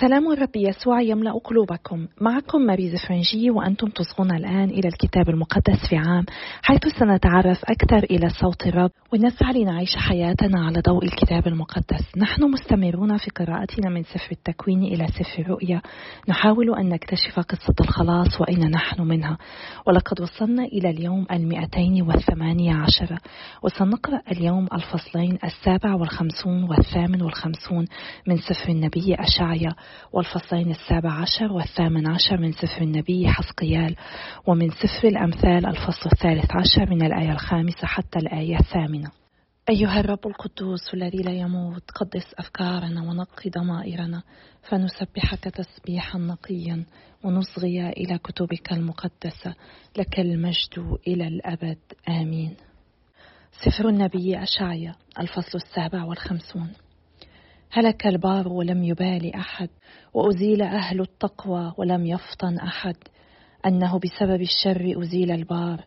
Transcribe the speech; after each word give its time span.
سلام 0.00 0.32
الرب 0.32 0.56
يسوع 0.56 1.00
يملأ 1.00 1.32
قلوبكم. 1.44 2.06
معكم 2.20 2.60
ماريز 2.60 2.94
فرنجي 3.08 3.50
وأنتم 3.50 3.86
تصغون 3.86 4.36
الآن 4.36 4.70
إلى 4.70 4.88
الكتاب 4.88 5.28
المقدس 5.28 5.88
في 5.88 5.96
عام 5.96 6.24
حيث 6.62 6.80
سنتعرف 6.98 7.64
أكثر 7.64 8.04
إلى 8.10 8.28
صوت 8.28 8.66
الرب 8.66 8.90
ونسعى 9.12 9.52
لنعيش 9.52 9.96
حياتنا 9.96 10.66
على 10.66 10.80
ضوء 10.80 11.04
الكتاب 11.04 11.46
المقدس. 11.46 12.16
نحن 12.16 12.42
مستمرون 12.42 13.16
في 13.16 13.30
قراءتنا 13.30 13.90
من 13.90 14.02
سفر 14.02 14.32
التكوين 14.32 14.82
إلى 14.82 15.06
سفر 15.06 15.42
الرؤيا. 15.42 15.82
نحاول 16.28 16.78
أن 16.78 16.88
نكتشف 16.88 17.40
قصة 17.40 17.74
الخلاص 17.80 18.40
وأين 18.40 18.70
نحن 18.70 19.02
منها. 19.02 19.38
ولقد 19.86 20.20
وصلنا 20.20 20.64
إلى 20.64 20.90
اليوم 20.90 21.26
المئتين 21.32 22.02
والثمانية 22.02 22.74
عشر. 22.74 23.18
وسنقرأ 23.62 24.20
اليوم 24.32 24.68
الفصلين 24.72 25.38
السابع 25.44 25.94
والخمسون 25.94 26.64
والثامن 26.64 27.22
والخمسون 27.22 27.84
من 28.26 28.36
سفر 28.36 28.68
النبي 28.68 29.14
أشعيا. 29.14 29.74
والفصلين 30.12 30.70
السابع 30.70 31.12
عشر 31.12 31.52
والثامن 31.52 32.06
عشر 32.06 32.36
من 32.36 32.52
سفر 32.52 32.82
النبي 32.82 33.28
حسقيال 33.28 33.96
ومن 34.46 34.70
سفر 34.70 35.08
الأمثال 35.08 35.66
الفصل 35.66 36.10
الثالث 36.12 36.50
عشر 36.50 36.90
من 36.90 37.06
الآية 37.06 37.32
الخامسة 37.32 37.86
حتى 37.86 38.18
الآية 38.18 38.58
الثامنة. 38.58 39.10
أيها 39.68 40.00
الرب 40.00 40.26
القدوس 40.26 40.94
الذي 40.94 41.18
لا 41.18 41.32
يموت 41.32 41.90
قدس 41.90 42.34
أفكارنا 42.38 43.02
ونقي 43.02 43.50
ضمائرنا 43.50 44.22
فنسبحك 44.62 45.44
تسبيحا 45.44 46.18
نقيا 46.18 46.84
ونصغي 47.24 47.88
إلى 47.88 48.18
كتبك 48.18 48.72
المقدسة 48.72 49.54
لك 49.98 50.20
المجد 50.20 50.98
إلى 51.06 51.28
الأبد. 51.28 51.78
آمين. 52.08 52.56
سفر 53.64 53.88
النبي 53.88 54.42
أشعيا 54.42 54.94
الفصل 55.20 55.58
السابع 55.58 56.04
والخمسون. 56.04 56.72
هلك 57.70 58.06
البار 58.06 58.48
ولم 58.48 58.84
يبال 58.84 59.34
أحد 59.34 59.68
وأزيل 60.14 60.62
أهل 60.62 61.00
التقوى 61.00 61.72
ولم 61.76 62.06
يفطن 62.06 62.58
أحد. 62.58 62.96
أنه 63.66 63.98
بسبب 63.98 64.40
الشر 64.40 65.02
أزيل 65.02 65.30
البار 65.30 65.84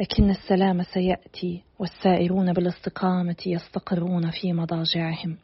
لكن 0.00 0.30
السلام 0.30 0.82
سيأتي 0.82 1.62
والسائرون 1.78 2.52
بالاستقامة 2.52 3.36
يستقرون 3.46 4.30
في 4.30 4.52
مضاجعهم. 4.52 5.36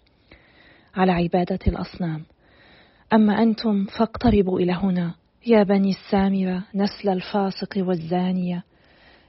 على 0.94 1.12
عبادة 1.12 1.58
الأصنام. 1.66 2.24
أما 3.12 3.42
أنتم 3.42 3.84
فاقتربوا 3.84 4.60
إلى 4.60 4.72
هنا. 4.72 5.14
يا 5.46 5.62
بني 5.62 5.90
السامرة 5.90 6.64
نسل 6.74 7.08
الفاسق 7.08 7.74
والزانية. 7.76 8.64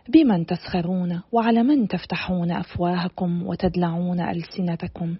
بمن 0.10 0.46
تسخرون؟ 0.46 1.22
وعلى 1.32 1.64
من 1.64 1.88
تفتحون 1.88 2.52
أفواهكم 2.52 3.48
وتدلعون 3.48 4.22
ألسنتكم؟ 4.22 5.16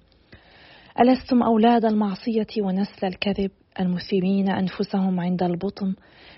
ألستم 1.00 1.44
أولاد 1.44 1.86
المعصية 1.86 2.48
ونسل 2.60 3.08
الكذب 3.08 3.52
المثيرين 3.80 4.50
أنفسهم 4.50 5.20
عند 5.20 5.44
البطن 5.44 5.96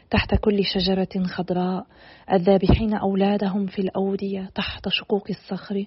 تحت 0.10 0.36
كل 0.36 0.66
شجرة 0.66 1.26
خضراء 1.26 1.86
الذابحين 2.34 2.94
أولادهم 2.94 3.66
في 3.66 3.80
الأودية 3.80 4.50
تحت 4.56 4.90
شقوق 4.90 5.28
الصخر. 5.30 5.86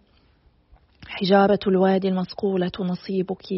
حجارة 1.06 1.58
الوادي 1.66 2.08
المصقولة 2.08 2.72
نصيبك 2.80 3.52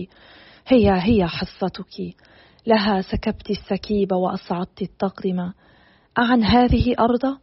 هي 0.66 0.91
هي 1.03 1.27
حصتك. 1.27 2.14
لها 2.66 3.00
سكبت 3.00 3.50
السكيب 3.50 4.12
وأصعدت 4.12 4.83
التقدمة 4.83 5.55
أعن 6.19 6.44
هذه 6.44 6.94
أرض؟ 6.98 7.38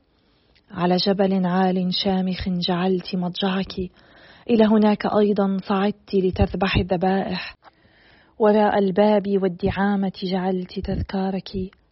على 0.71 0.95
جبل 0.95 1.45
عال 1.45 1.93
شامخ 2.03 2.49
جعلت 2.49 3.15
مضجعك. 3.15 3.91
إلى 4.49 4.65
هناك 4.65 5.05
أيضا 5.05 5.57
صعدت 5.63 6.15
لتذبح 6.15 6.77
الذبائح. 6.77 7.55
وراء 8.39 8.79
الباب 8.79 9.23
والدعامة 9.41 10.11
جعلت 10.23 10.79
تذكارك 10.79 11.49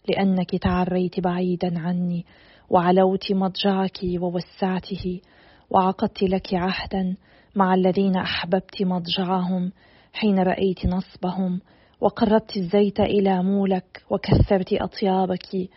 لأنك 0.10 0.56
تعريت 0.56 1.20
بعيدا 1.20 1.80
عني 1.80 2.26
وعلوت 2.70 3.32
مضجعك 3.32 4.00
ووسعته 4.20 5.22
وعقدت 5.70 6.24
لك 6.24 6.54
عهدا 6.54 7.16
مع 7.56 7.74
الذين 7.74 8.16
أحببت 8.16 8.82
مضجعهم 8.82 9.72
حين 10.14 10.40
رأيت 10.40 10.86
نصبهم 10.86 11.62
وقربت 12.02 12.58
الزيت 12.58 13.00
إلى 13.00 13.44
مولك 13.44 14.04
وكثرت 14.10 14.74
أطيابك 14.74 15.70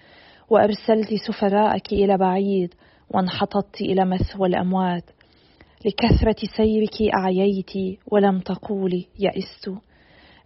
وأرسلت 0.50 1.14
سفراءك 1.26 1.92
إلى 1.92 2.18
بعيد 2.18 2.74
وانحطت 3.10 3.80
إلى 3.80 4.04
مثوى 4.04 4.48
الأموات. 4.48 5.17
لكثرة 5.84 6.46
سيرك 6.56 7.14
أعييت 7.14 7.98
ولم 8.06 8.40
تقولي 8.40 9.06
يئست. 9.18 9.70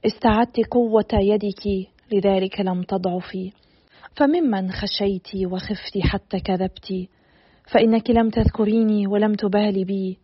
استعدت 0.07 0.61
قوة 0.71 1.13
يدك 1.13 1.89
لذلك 2.13 2.61
لم 2.61 2.83
تضعفي 2.83 3.53
فممن 4.17 4.71
خشيت 4.71 5.29
وخفت 5.47 5.99
حتى 6.03 6.41
كذبت. 6.41 7.09
فإنك 7.73 8.11
لم 8.11 8.31
تذكريني 8.31 9.07
ولم 9.07 9.35
تبالي 9.35 9.85
بي. 9.85 10.19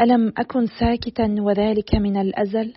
ألم 0.00 0.32
أكن 0.38 0.66
ساكتا 0.66 1.36
وذلك 1.38 1.94
من 1.94 2.16
الأزل؟ 2.16 2.74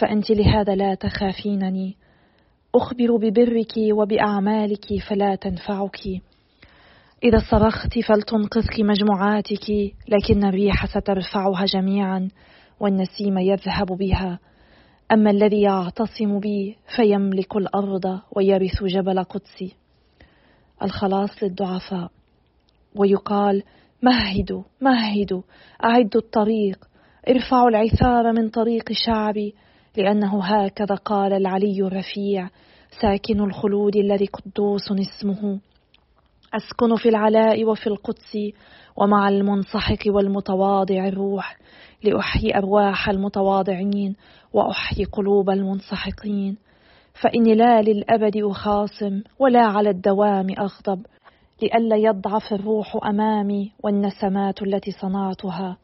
فأنت 0.00 0.30
لهذا 0.30 0.74
لا 0.74 0.94
تخافينني. 0.94 1.96
أخبر 2.74 3.16
ببرك 3.16 3.72
وبأعمالك 3.92 4.86
فلا 5.08 5.34
تنفعك. 5.34 6.00
إذا 7.24 7.38
صرخت 7.50 7.98
فلتنقذك 7.98 8.80
مجموعاتك 8.80 9.70
لكن 10.08 10.44
الريح 10.44 10.86
سترفعها 10.86 11.64
جميعا 11.64 12.28
والنسيم 12.80 13.38
يذهب 13.38 13.86
بها. 13.86 14.38
أما 15.12 15.30
الذي 15.30 15.62
يعتصم 15.62 16.38
بي 16.40 16.76
فيملك 16.96 17.56
الأرض 17.56 18.20
ويرث 18.36 18.84
جبل 18.84 19.24
قدسي. 19.24 19.74
الخلاص 20.82 21.42
للضعفاء. 21.42 22.10
ويقال 22.96 23.62
مهدوا 24.02 24.62
مهدوا 24.80 25.42
أعدوا 25.84 26.20
الطريق. 26.20 26.84
ارفعوا 27.28 27.68
العثار 27.68 28.32
من 28.32 28.48
طريق 28.48 28.92
شعبي 28.92 29.54
لأنه 29.96 30.44
هكذا 30.44 30.94
قال 30.94 31.32
العلي 31.32 31.82
الرفيع 31.82 32.48
ساكن 33.02 33.40
الخلود 33.40 33.96
الذي 33.96 34.26
قدوس 34.26 34.92
اسمه. 34.92 35.60
أسكن 36.54 36.96
في 36.96 37.08
العلاء 37.08 37.64
وفي 37.64 37.86
القدس 37.86 38.38
ومع 38.96 39.28
المنصحك 39.28 40.02
والمتواضع 40.06 41.06
الروح 41.06 41.56
لأحيي 42.04 42.56
أرواح 42.58 43.08
المتواضعين 43.08 44.16
وأحيي 44.52 45.04
قلوب 45.04 45.50
المنسحقين 45.50 46.56
فإني 47.20 47.54
لا 47.54 47.82
للأبد 47.82 48.36
أخاصم 48.36 49.22
ولا 49.38 49.60
على 49.60 49.90
الدوام 49.90 50.46
أغضب 50.58 51.06
لئلا 51.62 51.96
يضعف 51.96 52.52
الروح 52.52 52.96
أمامي 53.06 53.72
والنسمات 53.82 54.62
التي 54.62 54.90
صنعتها. 54.90 55.76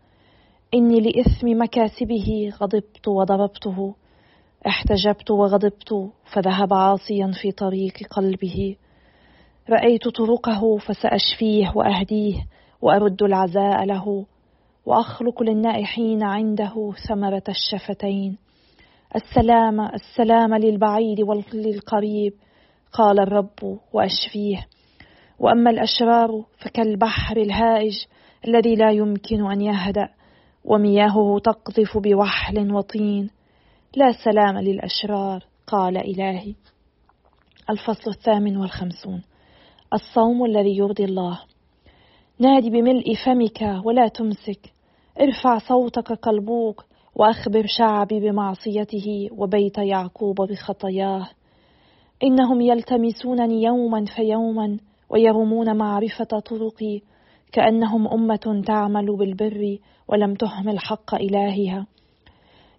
إني 0.74 1.00
لإثم 1.00 1.62
مكاسبه 1.62 2.52
غضبت 2.60 3.08
وضربته 3.08 3.94
احتجبت 4.66 5.30
وغضبت 5.30 6.10
فذهب 6.32 6.74
عاصيا 6.74 7.32
في 7.42 7.52
طريق 7.52 7.92
قلبه. 8.10 8.76
رأيت 9.70 10.08
طرقه 10.08 10.78
فسأشفيه 10.78 11.72
وأهديه 11.74 12.46
وأرد 12.82 13.22
العزاء 13.22 13.84
له 13.84 14.26
وأخلق 14.86 15.42
للنائحين 15.42 16.22
عنده 16.22 16.92
ثمرة 17.08 17.42
الشفتين. 17.48 18.38
السلام 19.16 19.80
السلام 19.80 20.54
للبعيد 20.54 21.20
وللقريب 21.20 22.32
قال 22.92 23.20
الرب 23.20 23.78
وأشفيه. 23.92 24.66
وأما 25.38 25.70
الأشرار 25.70 26.44
فكالبحر 26.58 27.36
الهائج 27.36 27.94
الذي 28.48 28.74
لا 28.74 28.90
يمكن 28.90 29.50
أن 29.50 29.60
يهدأ 29.60 30.08
ومياهه 30.64 31.38
تقذف 31.38 31.98
بوحل 31.98 32.72
وطين. 32.72 33.30
لا 33.96 34.12
سلام 34.24 34.58
للأشرار 34.58 35.44
قال 35.66 35.96
إلهي. 35.96 36.54
الفصل 37.70 38.10
الثامن 38.10 38.56
والخمسون. 38.56 39.22
الصوم 39.94 40.44
الذي 40.44 40.76
يرضي 40.76 41.04
الله. 41.04 41.40
نادي 42.38 42.70
بملء 42.70 43.14
فمك 43.26 43.84
ولا 43.84 44.08
تمسك. 44.08 44.72
ارفع 45.20 45.58
صوتك 45.58 46.20
كالبوق 46.20 46.84
وأخبر 47.16 47.64
شعبي 47.66 48.20
بمعصيته 48.20 49.28
وبيت 49.32 49.78
يعقوب 49.78 50.36
بخطاياه. 50.36 51.26
إنهم 52.24 52.60
يلتمسونني 52.60 53.62
يوما 53.62 54.04
فيوما 54.16 54.78
ويرمون 55.10 55.76
معرفة 55.76 56.24
طرقي 56.24 57.00
كأنهم 57.52 58.08
أمة 58.08 58.62
تعمل 58.66 59.16
بالبر 59.16 59.78
ولم 60.08 60.34
تهمل 60.34 60.78
حق 60.78 61.14
إلهها. 61.14 61.86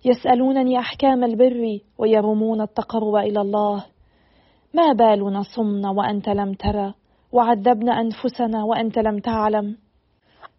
يسألونني 0.05 0.79
أحكام 0.79 1.23
البر 1.23 1.79
ويرمون 1.97 2.61
التقرب 2.61 3.15
إلى 3.15 3.41
الله. 3.41 3.85
ما 4.73 4.93
بالنا 4.93 5.41
صمنا 5.55 5.89
وأنت 5.89 6.29
لم 6.29 6.53
ترى؟ 6.53 6.93
وعذبنا 7.35 8.01
أنفسنا 8.01 8.63
وأنت 8.63 8.99
لم 8.99 9.19
تعلم. 9.19 9.77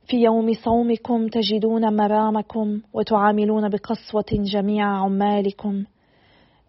في 0.06 0.16
يوم 0.16 0.52
صومكم 0.64 1.28
تجدون 1.28 1.96
مرامكم 1.96 2.80
وتعاملون 2.92 3.68
بقسوة 3.68 4.24
جميع 4.32 4.86
عمالكم. 4.86 5.84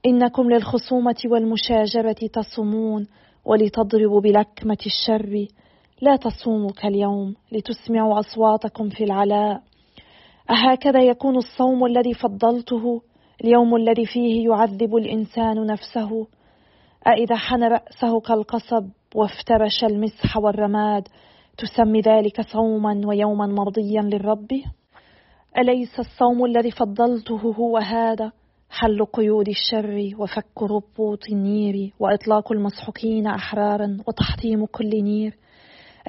إنكم 0.05 0.49
للخصومة 0.49 1.15
والمشاجرة 1.25 2.15
تصومون 2.33 3.07
ولتضربوا 3.45 4.21
بلكمة 4.21 4.77
الشر. 4.85 5.47
لا 6.01 6.15
تصوموا 6.15 6.71
كاليوم 6.71 7.35
لتسمعوا 7.51 8.19
أصواتكم 8.19 8.89
في 8.89 9.03
العلاء. 9.03 9.61
أهكذا 10.49 11.01
يكون 11.01 11.35
الصوم 11.37 11.85
الذي 11.85 12.13
فضلته 12.13 13.01
اليوم 13.43 13.75
الذي 13.75 14.05
فيه 14.05 14.49
يعذب 14.49 14.95
الإنسان 14.95 15.65
نفسه. 15.65 16.27
أإذا 17.07 17.35
حن 17.35 17.63
رأسه 17.63 18.19
كالقصب 18.19 18.89
وافترش 19.15 19.83
المسح 19.83 20.37
والرماد 20.37 21.07
تسمي 21.57 22.01
ذلك 22.01 22.41
صوما 22.41 23.01
ويوما 23.05 23.47
مرضيا 23.47 24.01
للرب؟ 24.01 24.47
أليس 25.57 25.99
الصوم 25.99 26.45
الذي 26.45 26.71
فضلته 26.71 27.41
هو 27.41 27.77
هذا؟ 27.77 28.31
حل 28.69 29.05
قيود 29.05 29.47
الشر 29.47 30.11
وفك 30.19 30.61
ربوط 30.61 31.19
النير 31.31 31.93
وإطلاق 31.99 32.51
المسحوقين 32.51 33.27
أحرارا 33.27 33.97
وتحطيم 34.07 34.65
كل 34.65 34.89
نير. 34.89 35.37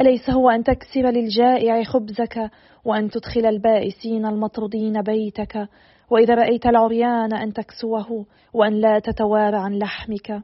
أليس 0.00 0.31
هو 0.31 0.50
أن 0.50 0.65
تكسر 0.65 1.11
للجائع 1.11 1.83
خبزك 1.83 2.50
وأن 2.85 3.11
تدخل 3.11 3.47
البائسين 3.47 4.27
المطرودين 4.27 5.03
بيتك؟ 5.03 5.69
وإذا 6.11 6.35
رأيت 6.35 6.67
العريان 6.67 7.33
أن 7.33 7.53
تكسوه 7.53 8.27
وأن 8.55 8.73
لا 8.73 8.99
تتوارى 8.99 9.56
عن 9.56 9.79
لحمك. 9.79 10.43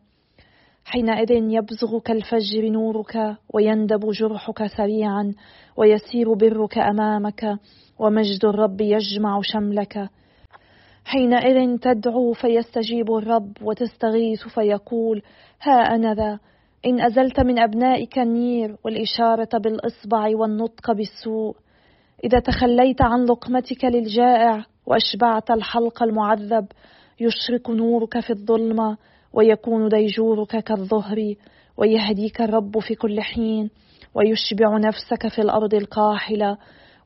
حينئذ 0.85 1.31
يبزغ 1.31 1.99
كالفجر 1.99 2.69
نورك 2.69 3.37
ويندب 3.55 4.11
جرحك 4.11 4.67
سريعا 4.67 5.35
ويسير 5.77 6.35
برك 6.35 6.79
أمامك 6.79 7.59
ومجد 7.99 8.45
الرب 8.45 8.81
يجمع 8.81 9.41
شملك. 9.43 10.09
حينئذ 11.05 11.79
تدعو 11.79 12.33
فيستجيب 12.33 13.11
الرب 13.11 13.53
وتستغيث 13.63 14.49
فيقول 14.49 15.23
ها 15.63 15.73
أنا 15.73 16.15
ذا 16.15 16.39
إن 16.87 17.01
أزلت 17.01 17.41
من 17.41 17.59
أبنائك 17.59 18.19
النير 18.19 18.77
والإشارة 18.85 19.59
بالإصبع 19.59 20.31
والنطق 20.37 20.93
بالسوء. 20.93 21.57
إذا 22.25 22.39
تخليت 22.39 23.03
عن 23.03 23.25
لقمتك 23.25 23.85
للجائع 23.85 24.65
وأشبعت 24.87 25.51
الحلق 25.51 26.03
المعذب 26.03 26.67
يشرق 27.21 27.71
نورك 27.71 28.21
في 28.21 28.31
الظلمة 28.31 28.97
ويكون 29.35 29.89
ديجورك 29.89 30.57
كالظهر 30.57 31.35
ويهديك 31.77 32.41
الرب 32.41 32.79
في 32.79 32.95
كل 32.95 33.21
حين 33.21 33.71
ويشبع 34.15 34.79
نفسك 34.79 35.29
في 35.29 35.39
الأرض 35.39 35.75
القاحلة 35.75 36.57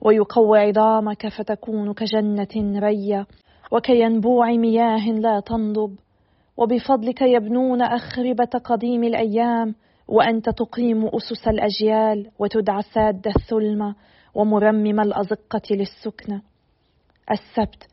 ويقوي 0.01 0.59
عظامك 0.59 1.29
فتكون 1.29 1.93
كجنة 1.93 2.81
رية 2.81 3.27
وكينبوع 3.73 4.51
مياه 4.51 5.09
لا 5.11 5.41
تنضب. 5.41 5.97
وبفضلك 6.57 7.23
يبنون 7.23 7.83
أخربة 7.83 8.51
قديم 8.65 9.05
الأيام 9.05 9.75
وأنت 10.09 10.49
تقيم 10.51 11.07
أسس 11.07 11.49
الأجيال 11.49 12.31
وتدعى 12.39 12.83
ساد 12.83 13.27
الثلمة 13.27 13.95
ومرمم 14.35 15.01
الأزقة 15.01 15.63
للسكنة 15.71 16.43
السبت 17.31 17.87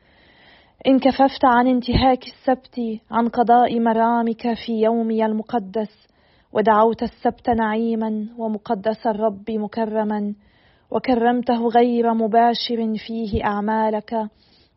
إن 0.87 0.99
كففت 0.99 1.45
عن 1.45 1.67
انتهاك 1.67 2.23
السبت 2.23 2.79
عن 3.11 3.27
قضاء 3.27 3.79
مرامك 3.79 4.53
في 4.65 4.81
يومي 4.81 5.25
المقدس 5.25 6.07
ودعوت 6.53 7.03
السبت 7.03 7.49
نعيما 7.49 8.27
ومقدس 8.37 9.07
الرب 9.07 9.51
مكرما 9.51 10.33
وكرمته 10.91 11.67
غير 11.67 12.13
مباشر 12.13 12.93
فيه 13.07 13.45
أعمالك 13.45 14.27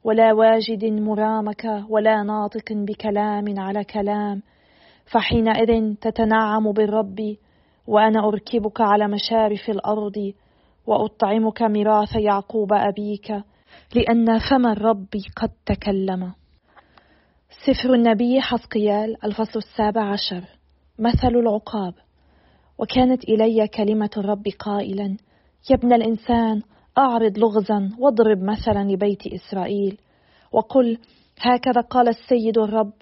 ولا 0.05 0.33
واجد 0.33 0.85
مرامك 0.85 1.85
ولا 1.89 2.23
ناطق 2.23 2.73
بكلام 2.73 3.45
على 3.59 3.85
كلام. 3.85 4.43
فحينئذ 5.13 5.95
تتنعم 5.95 6.73
بالرب 6.73 7.37
وأنا 7.87 8.29
أركبك 8.29 8.81
على 8.81 9.09
مشارف 9.09 9.71
الأرض 9.71 10.33
وأطعمك 10.87 11.63
ميراث 11.63 12.17
يعقوب 12.17 12.73
أبيك. 12.73 13.33
لأن 13.95 14.39
فم 14.39 14.67
الرب 14.67 15.09
قد 15.37 15.51
تكلم. 15.67 16.33
سفر 17.67 17.95
النبي 17.95 18.41
حسقيال 18.41 19.25
الفصل 19.25 19.59
السابع 19.59 20.13
عشر. 20.13 20.45
مثل 20.99 21.29
العقاب. 21.37 21.95
وكانت 22.79 23.25
إلي 23.25 23.69
كلمة 23.69 24.11
الرب 24.17 24.49
قائلا 24.59 25.17
يا 25.71 25.77
ابن 25.77 25.93
الإنسان 25.93 26.63
أعرض 26.99 27.39
لغزا 27.39 27.91
واضرب 27.99 28.43
مثلا 28.43 28.85
لبيت 28.85 29.27
إسرائيل. 29.27 29.99
وقل 30.53 30.99
هكذا 31.41 31.81
قال 31.81 32.09
السيد 32.09 32.59
الرب 32.59 32.93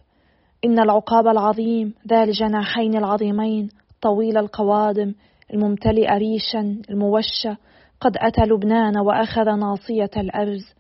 إن 0.65 0.79
العقاب 0.79 1.27
العظيم 1.27 1.95
ذا 2.09 2.23
الجناحين 2.23 2.97
العظيمين 2.97 3.69
طويل 4.03 4.39
القوادم 4.39 5.15
الممتلئ 5.55 6.19
ريشا 6.19 6.83
الموشى 6.91 7.55
قد 8.01 8.17
أتى 8.17 8.41
لبنان 8.41 8.99
وأخذ 8.99 9.45
ناصية 9.45 10.11
الأرز 10.17 10.75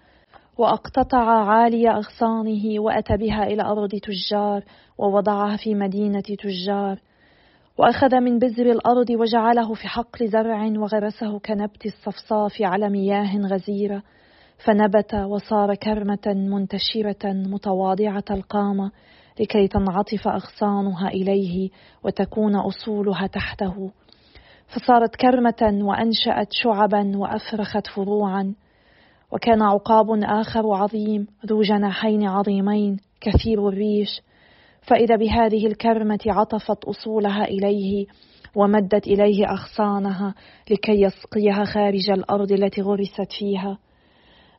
وأقتطع 0.58 1.44
عالي 1.48 1.90
أغصانه 1.90 2.80
وأتى 2.80 3.16
بها 3.16 3.42
إلى 3.46 3.62
أرض 3.62 3.88
تجار 3.88 4.62
ووضعها 4.98 5.56
في 5.56 5.74
مدينة 5.74 6.20
تجار. 6.20 7.00
وأخذ 7.78 8.20
من 8.20 8.38
بذر 8.38 8.66
الأرض 8.66 9.10
وجعله 9.10 9.74
في 9.74 9.88
حقل 9.88 10.28
زرع 10.28 10.64
وغرسه 10.66 11.38
كنبت 11.38 11.86
الصفصاف 11.86 12.62
على 12.62 12.90
مياه 12.90 13.36
غزيرة. 13.36 14.02
فنبت 14.64 15.14
وصار 15.14 15.74
كرمة 15.74 16.26
منتشرة 16.26 17.32
متواضعة 17.32 18.24
القامة 18.30 18.90
لكي 19.40 19.68
تنعطف 19.68 20.28
أغصانها 20.28 21.08
إليه 21.08 21.70
وتكون 22.04 22.56
أصولها 22.56 23.26
تحته. 23.26 23.90
فصارت 24.68 25.16
كرمة 25.16 25.78
وأنشأت 25.84 26.48
شعبا 26.50 27.12
وأفرخت 27.16 27.86
فروعا. 27.86 28.54
وكان 29.32 29.62
عقاب 29.62 30.06
آخر 30.22 30.74
عظيم 30.74 31.26
ذو 31.46 31.62
جناحين 31.62 32.26
عظيمين 32.26 32.96
كثير 33.20 33.68
الريش. 33.68 34.20
فإذا 34.82 35.16
بهذه 35.16 35.66
الكرمة 35.66 36.18
عطفت 36.26 36.84
أصولها 36.84 37.44
إليه 37.44 38.06
ومدت 38.54 39.06
إليه 39.06 39.46
أغصانها 39.50 40.34
لكي 40.70 41.02
يسقيها 41.02 41.64
خارج 41.64 42.10
الأرض 42.10 42.52
التي 42.52 42.82
غرست 42.82 43.32
فيها. 43.38 43.78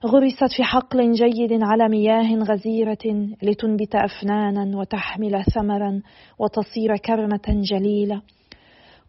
غرست 0.05 0.55
في 0.57 0.63
حقل 0.63 1.11
جيد 1.11 1.63
على 1.63 1.89
مياه 1.89 2.35
غزيرة 2.35 3.27
لتنبت 3.43 3.95
أفنانا 3.95 4.77
وتحمل 4.77 5.43
ثمرا 5.43 6.01
وتصير 6.39 6.97
كرمة 6.97 7.61
جليلة. 7.71 8.21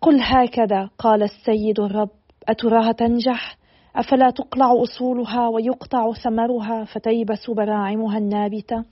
قل 0.00 0.20
هكذا 0.22 0.90
قال 0.98 1.22
السيد 1.22 1.80
الرب. 1.80 2.10
أتراها 2.48 2.92
تنجح؟ 2.92 3.56
أفلا 3.96 4.30
تقلع 4.30 4.82
أصولها 4.82 5.48
ويقطع 5.48 6.12
ثمرها 6.12 6.84
فتيبس 6.84 7.50
براعمها 7.50 8.18
النابتة؟ 8.18 8.84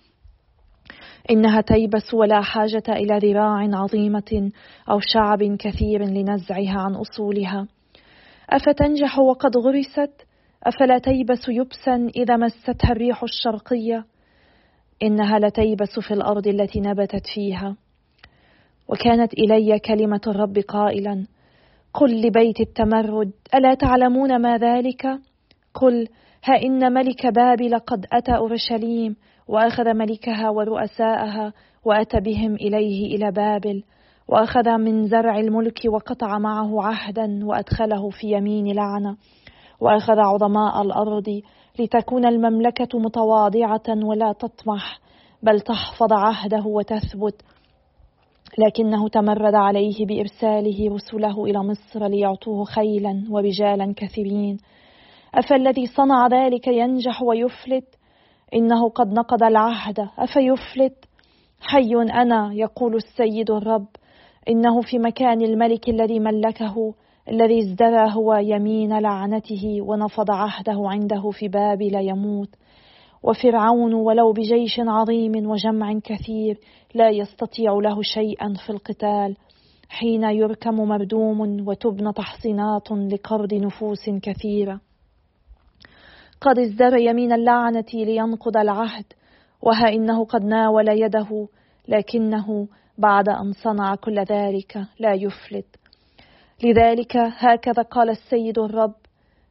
إنها 1.30 1.60
تيبس 1.60 2.14
ولا 2.14 2.40
حاجة 2.40 2.82
إلى 2.88 3.18
ذراع 3.18 3.68
عظيمة 3.72 4.50
أو 4.90 5.00
شعب 5.00 5.42
كثير 5.42 6.04
لنزعها 6.04 6.78
عن 6.78 6.94
أصولها. 6.94 7.66
أفتنجح 8.50 9.18
وقد 9.18 9.56
غرست؟ 9.56 10.26
أفلا 10.64 10.98
تيبس 10.98 11.48
يبسا 11.48 12.10
إذا 12.16 12.36
مستها 12.36 12.92
الريح 12.92 13.22
الشرقية؟ 13.22 14.04
إنها 15.02 15.38
لتيبس 15.38 15.98
في 15.98 16.14
الأرض 16.14 16.46
التي 16.46 16.80
نبتت 16.80 17.26
فيها. 17.34 17.76
وكانت 18.88 19.33
إلي 19.33 19.78
كلمة 19.78 20.21
الرب 20.26 20.59
قائلا 20.59 21.26
قل 21.95 22.21
لبيت 22.26 22.61
التمرد 22.61 23.33
ألا 23.55 23.75
تعلمون 23.75 24.43
ما 24.43 24.57
ذلك؟ 24.57 25.07
قل 25.75 26.09
ها 26.45 26.62
إن 26.62 26.93
ملك 26.93 27.26
بابل 27.26 27.78
قد 27.78 28.07
أتى 28.12 28.37
أورشليم 28.37 29.16
وأخذ 29.49 29.95
ملكها 29.95 30.50
ورؤساءها 30.50 31.52
وأتى 31.85 32.21
بهم 32.21 32.55
إليه 32.55 33.16
إلى 33.16 33.33
بابل 33.33 33.83
وأخذ 34.28 34.78
من 34.78 35.07
زرع 35.07 35.38
الملك 35.38 35.81
وقطع 35.93 36.38
معه 36.38 36.83
عهدا 36.83 37.40
وأدخله 37.43 38.11
في 38.11 38.26
يمين 38.33 38.75
لعنة 38.75 39.16
وأخذ 39.81 40.19
عظماء 40.19 40.83
الأرض 40.83 41.40
لتكون 41.78 42.26
المملكة 42.26 42.99
متواضعة 42.99 44.05
ولا 44.05 44.33
تطمح 44.33 45.00
بل 45.43 45.61
تحفظ 45.61 46.12
عهده 46.12 46.62
وتثبت 46.66 47.43
لكنه 48.58 49.08
تمرد 49.08 49.54
عليه 49.54 50.06
بإرساله 50.06 50.94
رسله 50.94 51.44
إلى 51.44 51.58
مصر 51.58 52.06
ليعطوه 52.06 52.64
خيلا 52.64 53.25
ورجالا 53.30 53.94
كثيرين. 53.96 54.58
أفالذي 55.34 55.86
صنع 55.86 56.26
ذلك 56.26 56.68
ينجح 56.68 57.22
ويفلت؟ 57.22 57.84
إنه 58.54 58.88
قد 58.88 59.12
نقض 59.12 59.42
العهد. 59.42 60.08
أفيفلت؟ 60.18 61.04
حي 61.60 61.94
أنا 61.94 62.50
يقول 62.54 62.94
السيد 62.94 63.50
الرب. 63.50 63.86
إنه 64.48 64.80
في 64.80 64.98
مكان 64.98 65.42
الملك 65.42 65.88
الذي 65.88 66.20
ملكه 66.20 66.94
الذي 67.28 67.58
ازدرى 67.58 68.14
هو 68.14 68.34
يمين 68.34 68.98
لعنته 68.98 69.78
ونفض 69.80 70.30
عهده 70.30 70.82
عنده 70.86 71.30
في 71.30 71.48
بابل 71.48 71.94
يموت. 71.94 72.48
وفرعون 73.26 73.95
ولو 73.95 74.33
بجيش 74.33 74.80
عظيم 74.80 75.50
وجمع 75.50 75.99
كثير 76.04 76.59
لا 76.95 77.11
يستطيع 77.11 77.73
له 77.73 78.02
شيئا 78.02 78.54
في 78.66 78.71
القتال. 78.71 79.37
حين 79.88 80.25
يركم 80.25 80.75
مردوم 80.75 81.68
وتبنى 81.68 82.12
تحصينات 82.12 82.92
لقرض 82.92 83.54
نفوس 83.54 84.11
كثيرة. 84.23 84.80
قد 86.40 86.59
ازدر 86.59 86.97
يمين 86.97 87.33
اللعنة 87.33 87.85
لينقض 87.95 88.56
العهد 88.56 89.04
وها 89.62 89.88
إنه 89.88 90.25
قد 90.25 90.45
ناول 90.45 90.88
يده 90.88 91.49
لكنه 91.88 92.68
بعد 92.99 93.28
أن 93.28 93.52
صنع 93.52 93.95
كل 93.95 94.18
ذلك 94.18 94.87
لا 94.99 95.12
يفلت. 95.12 95.76
لذلك 96.64 97.16
هكذا 97.16 97.83
قال 97.83 98.11
السيد 98.11 98.59
الرب 98.59 98.95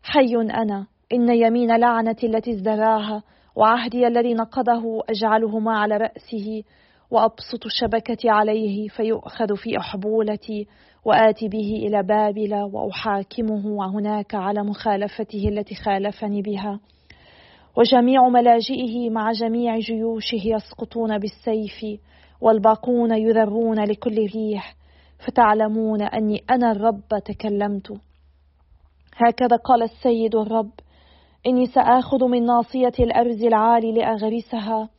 حي 0.03 0.35
أنا 0.35 0.87
إن 1.13 1.29
يمين 1.29 1.75
لعنه 1.79 2.15
التي 2.23 2.51
ازدراها 2.51 3.23
وعهدي 3.55 4.07
الذي 4.07 4.33
نقضه 4.33 5.03
أجعلهما 5.09 5.77
على 5.77 5.97
رأسه 5.97 6.63
وأبسط 7.11 7.67
شبكتي 7.67 8.29
عليه 8.29 8.87
فيؤخذ 8.87 9.55
في 9.55 9.77
أحبولتي 9.79 10.67
وآتي 11.05 11.47
به 11.47 11.87
إلى 11.87 12.03
بابل 12.03 12.53
وأحاكمه 12.73 13.89
هناك 13.97 14.35
على 14.35 14.63
مخالفته 14.63 15.47
التي 15.47 15.75
خالفني 15.75 16.41
بها. 16.41 16.79
وجميع 17.77 18.29
ملاجئه 18.29 19.09
مع 19.09 19.31
جميع 19.31 19.79
جيوشه 19.79 20.41
يسقطون 20.45 21.17
بالسيف 21.17 21.99
والباقون 22.41 23.17
يذرون 23.17 23.83
لكل 23.83 24.15
ريح 24.35 24.75
فتعلمون 25.27 26.01
أني 26.01 26.43
أنا 26.49 26.71
الرب 26.71 27.03
تكلمت. 27.25 27.91
هكذا 29.15 29.55
قال 29.55 29.83
السيد 29.83 30.35
الرب. 30.35 30.71
إني 31.47 31.65
سآخذ 31.65 32.25
من 32.25 32.45
ناصية 32.45 32.93
الأرز 32.99 33.43
العالي 33.43 33.91
لأغرسها. 33.91 34.89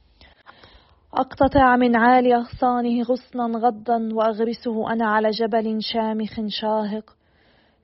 أقتطع 1.14 1.76
من 1.76 1.96
عالي 1.96 2.36
أغصانه 2.36 3.02
غصنا 3.02 3.58
غضا 3.58 4.08
وأغرسه 4.12 4.92
أنا 4.92 5.06
على 5.06 5.30
جبل 5.30 5.78
شامخ 5.82 6.40
شاهق. 6.48 7.16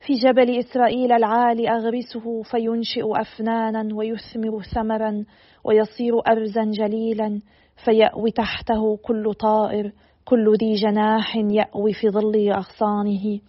في 0.06 0.14
جبل 0.14 0.58
إسرائيل 0.58 1.12
العالي 1.12 1.70
أغرسه 1.70 2.42
فينشئ 2.42 3.20
أفنانا 3.20 3.94
ويثمر 3.94 4.62
ثمرا 4.62 5.24
ويصير 5.64 6.12
أرزا 6.28 6.64
جليلا 6.64 7.40
فيأوي 7.84 8.30
تحته 8.30 8.96
كل 8.96 9.34
طائر 9.34 9.92
كل 10.24 10.56
ذي 10.56 10.74
جناح 10.74 11.36
يأوي 11.36 11.92
في 11.92 12.10
ظل 12.10 12.50
أغصانه. 12.50 13.40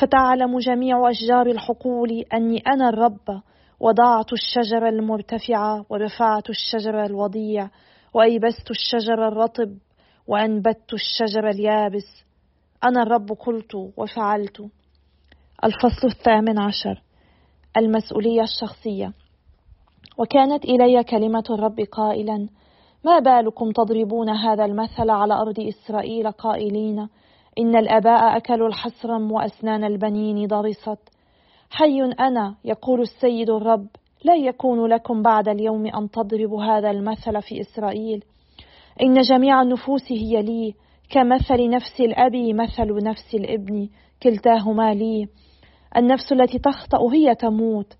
فتعلم 0.00 0.58
جميع 0.58 1.10
أشجار 1.10 1.46
الحقول 1.46 2.24
أني 2.34 2.58
أنا 2.58 2.88
الرب 2.88 3.42
وضعت 3.84 4.32
الشجر 4.32 4.88
المرتفعة 4.88 5.86
ورفعت 5.90 6.50
الشجر 6.50 7.04
الوضيع 7.04 7.68
وأيبست 8.14 8.70
الشجر 8.70 9.28
الرطب 9.28 9.78
وأنبت 10.26 10.92
الشجر 10.92 11.50
اليابس. 11.50 12.24
أنا 12.84 13.02
الرب 13.02 13.32
قلت 13.32 13.74
وفعلت. 13.96 14.60
الفصل 15.64 16.06
الثامن 16.06 16.58
عشر. 16.58 17.02
المسؤولية 17.76 18.42
الشخصية. 18.42 19.12
وكانت 20.18 20.64
إلي 20.64 21.04
كلمة 21.04 21.44
الرب 21.50 21.80
قائلا 21.80 22.48
ما 23.04 23.18
بالكم 23.18 23.70
تضربون 23.70 24.28
هذا 24.28 24.64
المثل 24.64 25.10
على 25.10 25.34
أرض 25.34 25.60
إسرائيل 25.60 26.30
قائلين 26.30 27.08
إن 27.58 27.76
الآباء 27.76 28.36
أكلوا 28.36 28.68
الحسرم 28.68 29.32
وأسنان 29.32 29.84
البنين 29.84 30.46
ضرست. 30.46 31.13
حي 31.76 32.02
أنا 32.02 32.54
يقول 32.64 33.00
السيد 33.00 33.50
الرب 33.50 33.86
لا 34.24 34.34
يكون 34.34 34.86
لكم 34.86 35.22
بعد 35.22 35.48
اليوم 35.48 35.86
أن 35.86 36.10
تضربوا 36.10 36.64
هذا 36.64 36.90
المثل 36.90 37.42
في 37.42 37.60
إسرائيل. 37.60 38.24
إن 39.02 39.20
جميع 39.20 39.62
النفوس 39.62 40.12
هي 40.12 40.42
لي 40.42 40.74
كمثل 41.10 41.70
نفس 41.70 42.00
الأب 42.00 42.36
مثل 42.36 43.04
نفس 43.04 43.34
الابن 43.34 43.88
كلتاهما 44.22 44.94
لي. 44.94 45.28
النفس 45.96 46.32
التي 46.32 46.58
تخطأ 46.58 47.12
هي 47.12 47.34
تموت. 47.34 47.92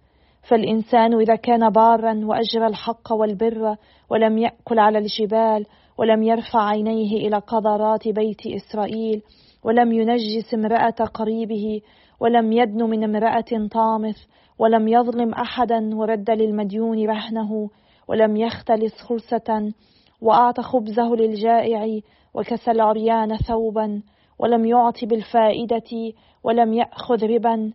فالإنسان 0.48 1.20
إذا 1.20 1.36
كان 1.36 1.70
بارا 1.70 2.20
وأجرى 2.24 2.66
الحق 2.66 3.12
والبر 3.12 3.76
ولم 4.10 4.38
يأكل 4.38 4.78
على 4.78 4.98
الجبال 4.98 5.66
ولم 5.98 6.22
يرفع 6.22 6.68
عينيه 6.68 7.28
إلى 7.28 7.38
قذرات 7.38 8.08
بيت 8.08 8.46
إسرائيل 8.46 9.22
ولم 9.64 9.92
ينجس 9.92 10.54
امرأة 10.54 11.04
قريبه 11.14 11.80
ولم 12.20 12.52
يدن 12.52 12.82
من 12.82 13.04
امرأة 13.04 13.68
طامث 13.70 14.16
ولم 14.58 14.88
يظلم 14.88 15.34
أحدا 15.34 15.94
ورد 15.94 16.30
للمديون 16.30 17.06
رهنه 17.06 17.70
ولم 18.08 18.36
يختلس 18.36 18.94
خلسة 19.02 19.72
وأعطى 20.20 20.62
خبزه 20.62 21.14
للجائع 21.14 22.00
وكسى 22.34 22.70
العريان 22.70 23.36
ثوبا 23.36 24.02
ولم 24.38 24.64
يعط 24.64 25.04
بالفائدة 25.04 26.12
ولم 26.44 26.74
يأخذ 26.74 27.26
ربا 27.26 27.72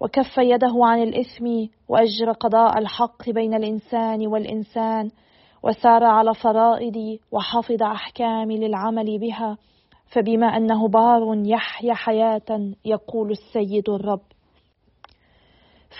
وكف 0.00 0.38
يده 0.38 0.72
عن 0.82 1.02
الإثم 1.02 1.46
وأجرى 1.88 2.32
قضاء 2.32 2.78
الحق 2.78 3.30
بين 3.30 3.54
الإنسان 3.54 4.26
والإنسان 4.26 5.10
وسار 5.62 6.04
على 6.04 6.34
فرائضي 6.34 7.20
وحفظ 7.32 7.82
أحكامي 7.82 8.58
للعمل 8.58 9.18
بها. 9.18 9.58
فبما 10.12 10.46
أنه 10.46 10.88
بار 10.88 11.42
يحيا 11.46 11.94
حياة 11.94 12.72
يقول 12.84 13.30
السيد 13.30 13.88
الرب. 13.88 14.20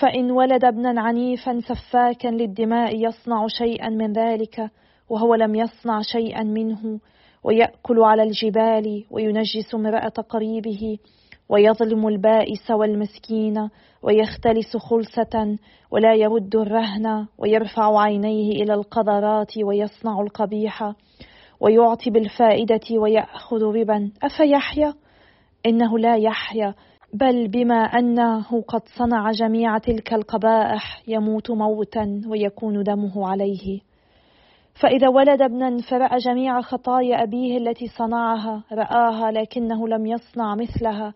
فإن 0.00 0.30
ولد 0.30 0.64
ابنا 0.64 1.00
عنيفا 1.00 1.60
سفاكا 1.60 2.28
للدماء 2.28 2.96
يصنع 2.96 3.46
شيئا 3.46 3.88
من 3.88 4.12
ذلك 4.12 4.70
وهو 5.08 5.34
لم 5.34 5.54
يصنع 5.54 6.00
شيئا 6.02 6.42
منه 6.42 7.00
ويأكل 7.44 8.00
على 8.00 8.22
الجبال 8.22 9.04
وينجس 9.10 9.74
امرأة 9.74 10.08
قريبه 10.08 10.98
ويظلم 11.48 12.08
البائس 12.08 12.70
والمسكين 12.70 13.68
ويختلس 14.02 14.76
خلسة 14.76 15.58
ولا 15.90 16.14
يرد 16.14 16.56
الرهن 16.56 17.26
ويرفع 17.38 18.00
عينيه 18.00 18.62
إلى 18.62 18.74
القذرات 18.74 19.58
ويصنع 19.58 20.20
القبيح. 20.20 20.92
ويعطي 21.62 22.10
بالفائدة 22.10 22.98
ويأخذ 22.98 23.62
ربا. 23.62 24.10
أفيحيا؟ 24.22 24.94
إنه 25.66 25.98
لا 25.98 26.16
يحيا. 26.16 26.74
بل 27.14 27.48
بما 27.48 27.74
أنه 27.74 28.62
قد 28.68 28.82
صنع 28.98 29.30
جميع 29.30 29.78
تلك 29.78 30.14
القبائح 30.14 31.02
يموت 31.08 31.50
موتا 31.50 32.22
ويكون 32.26 32.82
دمه 32.82 33.28
عليه. 33.28 33.80
فإذا 34.80 35.08
ولد 35.08 35.42
ابنا 35.42 35.78
فرأى 35.90 36.18
جميع 36.18 36.60
خطايا 36.60 37.22
أبيه 37.22 37.58
التي 37.58 37.86
صنعها 37.86 38.64
رآها 38.72 39.30
لكنه 39.30 39.88
لم 39.88 40.06
يصنع 40.06 40.54
مثلها 40.54 41.14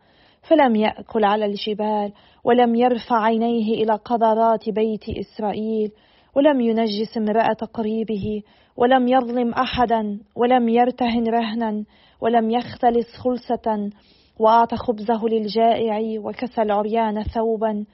فلم 0.48 0.76
يأكل 0.76 1.24
على 1.24 1.44
الجبال 1.44 2.12
ولم 2.44 2.74
يرفع 2.74 3.22
عينيه 3.22 3.74
إلى 3.82 3.94
قذرات 3.94 4.70
بيت 4.70 5.04
إسرائيل 5.08 5.92
ولم 6.34 6.60
ينجس 6.60 7.16
امرأة 7.16 7.56
قريبه. 7.74 8.42
ولم 8.76 9.08
يظلم 9.08 9.52
أحدا 9.52 10.20
ولم 10.36 10.68
يرتهن 10.68 11.28
رهنا 11.28 11.84
ولم 12.20 12.50
يختلس 12.50 13.06
خلسة 13.16 13.90
وأعطى 14.38 14.76
خبزه 14.76 15.24
للجائع 15.24 16.20
وكسى 16.20 16.62
العريان 16.62 17.22
ثوبا 17.22 17.84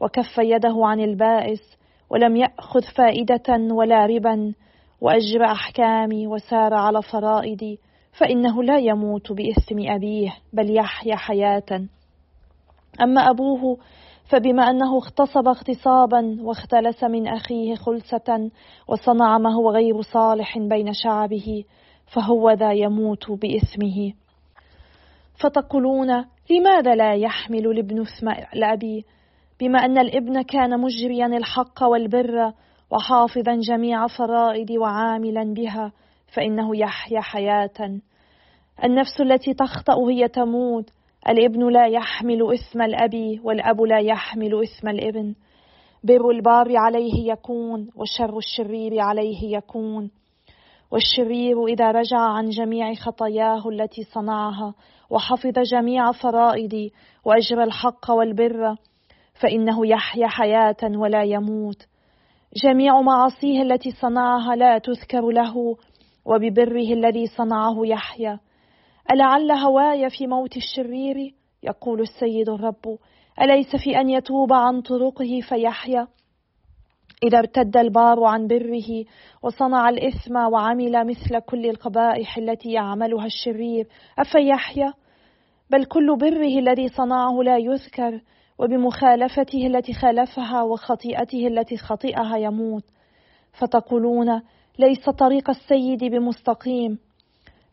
وكف 0.00 0.38
يده 0.38 0.74
عن 0.76 1.00
البائس 1.00 1.78
ولم 2.10 2.36
يأخذ 2.36 2.82
فائدة 2.82 3.74
ولا 3.74 4.06
ربا 4.06 4.54
وأجرى 5.00 5.44
أحكامي 5.44 6.26
وسار 6.26 6.74
على 6.74 7.02
فرائدي 7.02 7.78
فإنه 8.12 8.62
لا 8.62 8.78
يموت 8.78 9.32
بإثم 9.32 9.90
أبيه 9.90 10.36
بل 10.52 10.76
يحيا 10.76 11.16
حياة. 11.16 11.86
أما 13.02 13.30
أبوه 13.30 13.78
فبما 14.24 14.70
أنه 14.70 14.96
اغتصب 14.96 15.48
اغتصابا 15.48 16.36
واختلس 16.40 17.04
من 17.04 17.28
أخيه 17.28 17.74
خلسة 17.74 18.50
وصنع 18.88 19.38
ما 19.38 19.54
هو 19.54 19.70
غير 19.70 20.02
صالح 20.02 20.58
بين 20.58 20.92
شعبه 20.92 21.64
فهو 22.06 22.50
ذا 22.50 22.72
يموت 22.72 23.30
بإثمه. 23.30 24.12
فتقولون 25.42 26.24
لماذا 26.50 26.94
لا 26.94 27.14
يحمل 27.14 27.66
الابن 27.66 28.00
اسم 28.00 28.28
الأبي؟ 28.28 29.04
بما 29.60 29.78
أن 29.78 29.98
الابن 29.98 30.42
كان 30.42 30.80
مجريا 30.80 31.26
الحق 31.26 31.82
والبر 31.82 32.52
وحافظا 32.90 33.58
جميع 33.68 34.06
فرائض 34.06 34.70
وعاملا 34.70 35.54
بها 35.54 35.92
فإنه 36.34 36.76
يحيا 36.76 37.20
حياة. 37.20 38.00
النفس 38.84 39.20
التي 39.20 39.54
تخطأ 39.54 40.10
هي 40.10 40.28
تموت 40.28 40.90
الابن 41.28 41.68
لا 41.68 41.86
يحمل 41.86 42.52
إثم 42.54 42.82
الأب 42.82 43.40
والأب 43.44 43.80
لا 43.80 43.98
يحمل 43.98 44.62
إثم 44.62 44.88
الابن. 44.88 45.34
بر 46.04 46.30
البار 46.30 46.76
عليه 46.76 47.32
يكون 47.32 47.88
وشر 47.96 48.38
الشرير 48.38 49.00
عليه 49.00 49.56
يكون. 49.56 50.10
والشرير 50.90 51.66
إذا 51.66 51.90
رجع 51.90 52.20
عن 52.20 52.48
جميع 52.48 52.94
خطاياه 52.94 53.68
التي 53.68 54.02
صنعها 54.02 54.74
وحفظ 55.10 55.58
جميع 55.72 56.12
فرائدي 56.12 56.92
وأجرى 57.24 57.64
الحق 57.64 58.10
والبر 58.10 58.76
فإنه 59.40 59.86
يحيا 59.86 60.26
حياة 60.26 60.76
ولا 60.84 61.22
يموت. 61.22 61.86
جميع 62.64 63.00
معاصيه 63.00 63.62
التي 63.62 63.90
صنعها 63.90 64.56
لا 64.56 64.78
تذكر 64.78 65.30
له 65.30 65.76
وببره 66.24 66.92
الذي 66.92 67.26
صنعه 67.26 67.76
يحيى 67.84 68.38
ألعل 69.10 69.50
هواي 69.50 70.10
في 70.10 70.26
موت 70.26 70.56
الشرير؟ 70.56 71.34
يقول 71.62 72.00
السيد 72.00 72.48
الرب. 72.48 72.98
أليس 73.40 73.76
في 73.84 74.00
أن 74.00 74.10
يتوب 74.10 74.52
عن 74.52 74.80
طرقه 74.80 75.40
فيحيا؟ 75.48 76.08
إذا 77.22 77.38
ارتد 77.38 77.76
البار 77.76 78.24
عن 78.24 78.46
بره 78.46 79.04
وصنع 79.42 79.88
الإثم 79.88 80.36
وعمل 80.36 81.06
مثل 81.06 81.38
كل 81.38 81.66
القبائح 81.66 82.38
التي 82.38 82.72
يعملها 82.72 83.26
الشرير 83.26 83.88
أفيحيا؟ 84.18 84.92
بل 85.70 85.84
كل 85.84 86.16
بره 86.16 86.58
الذي 86.58 86.88
صنعه 86.88 87.42
لا 87.42 87.58
يذكر 87.58 88.20
وبمخالفته 88.58 89.66
التي 89.66 89.92
خالفها 89.92 90.62
وخطيئته 90.62 91.46
التي 91.46 91.76
خطئها 91.76 92.36
يموت. 92.36 92.84
فتقولون 93.52 94.42
ليس 94.78 95.10
طريق 95.10 95.50
السيد 95.50 96.04
بمستقيم. 96.04 96.98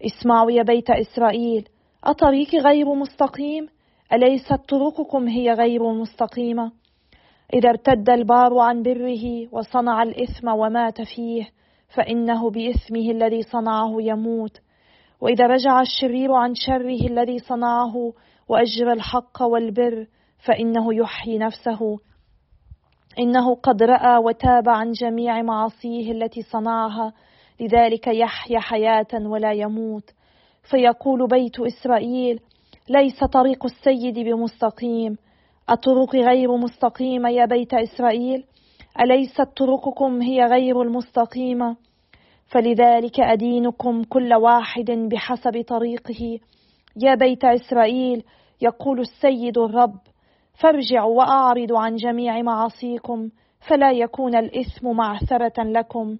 اسمعوا 0.05 0.51
يا 0.51 0.63
بيت 0.63 0.89
إسرائيل 0.89 1.69
اطريقي 2.03 2.57
غير 2.57 2.93
مستقيم؟ 2.93 3.67
اليست 4.13 4.59
طرقكم 4.69 5.27
هي 5.27 5.53
غير 5.53 5.93
مستقيمة؟ 5.93 6.71
إذا 7.53 7.69
ارتد 7.69 8.09
البار 8.09 8.59
عن 8.59 8.83
بره 8.83 9.47
وصنع 9.51 10.03
الإثم 10.03 10.47
ومات 10.47 11.01
فيه 11.01 11.49
فإنه 11.95 12.49
بإثمه 12.49 13.11
الذي 13.11 13.41
صنعه 13.41 13.95
يموت. 13.99 14.57
وإذا 15.21 15.47
رجع 15.47 15.81
الشرير 15.81 16.33
عن 16.33 16.53
شره 16.55 17.07
الذي 17.07 17.39
صنعه 17.39 18.13
واجرى 18.47 18.93
الحق 18.93 19.41
والبر 19.41 20.07
فإنه 20.45 20.93
يحيي 20.93 21.37
نفسه. 21.37 21.99
إنه 23.19 23.55
قد 23.55 23.83
رأى 23.83 24.17
وتاب 24.17 24.69
عن 24.69 24.91
جميع 24.91 25.41
معاصيه 25.41 26.11
التي 26.11 26.41
صنعها. 26.41 27.13
لذلك 27.59 28.07
يحيا 28.07 28.59
حياة 28.59 29.07
ولا 29.13 29.51
يموت. 29.51 30.03
فيقول 30.71 31.27
بيت 31.27 31.59
إسرائيل 31.59 32.39
ليس 32.89 33.23
طريق 33.23 33.65
السيد 33.65 34.19
بمستقيم. 34.19 35.17
الطرق 35.69 36.15
غير 36.15 36.57
مستقيمة 36.57 37.29
يا 37.29 37.45
بيت 37.45 37.73
إسرائيل؟ 37.73 38.43
أليست 39.01 39.47
طرقكم 39.57 40.21
هي 40.21 40.45
غير 40.45 40.81
المستقيمة؟ 40.81 41.75
فلذلك 42.47 43.19
أدينكم 43.19 44.03
كل 44.03 44.33
واحد 44.33 44.91
بحسب 44.91 45.63
طريقه. 45.67 46.39
يا 46.97 47.15
بيت 47.15 47.45
إسرائيل 47.45 48.23
يقول 48.61 48.99
السيد 48.99 49.57
الرب 49.57 49.97
فارجعوا 50.61 51.17
واعرضوا 51.17 51.79
عن 51.79 51.95
جميع 51.95 52.41
معاصيكم 52.41 53.29
فلا 53.67 53.91
يكون 53.91 54.35
الإثم 54.35 54.91
معثرة 54.91 55.63
لكم. 55.63 56.17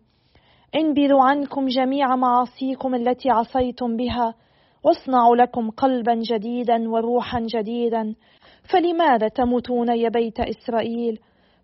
انبذوا 0.75 1.23
عنكم 1.23 1.67
جميع 1.67 2.15
معاصيكم 2.15 2.95
التي 2.95 3.29
عصيتم 3.29 3.97
بها 3.97 4.33
واصنعوا 4.83 5.35
لكم 5.35 5.69
قلبا 5.69 6.15
جديدا 6.15 6.89
وروحا 6.89 7.39
جديدا. 7.39 8.15
فلماذا 8.69 9.27
تموتون 9.27 9.97
يا 9.97 10.09
بيت 10.09 10.39
إسرائيل؟ 10.39 11.19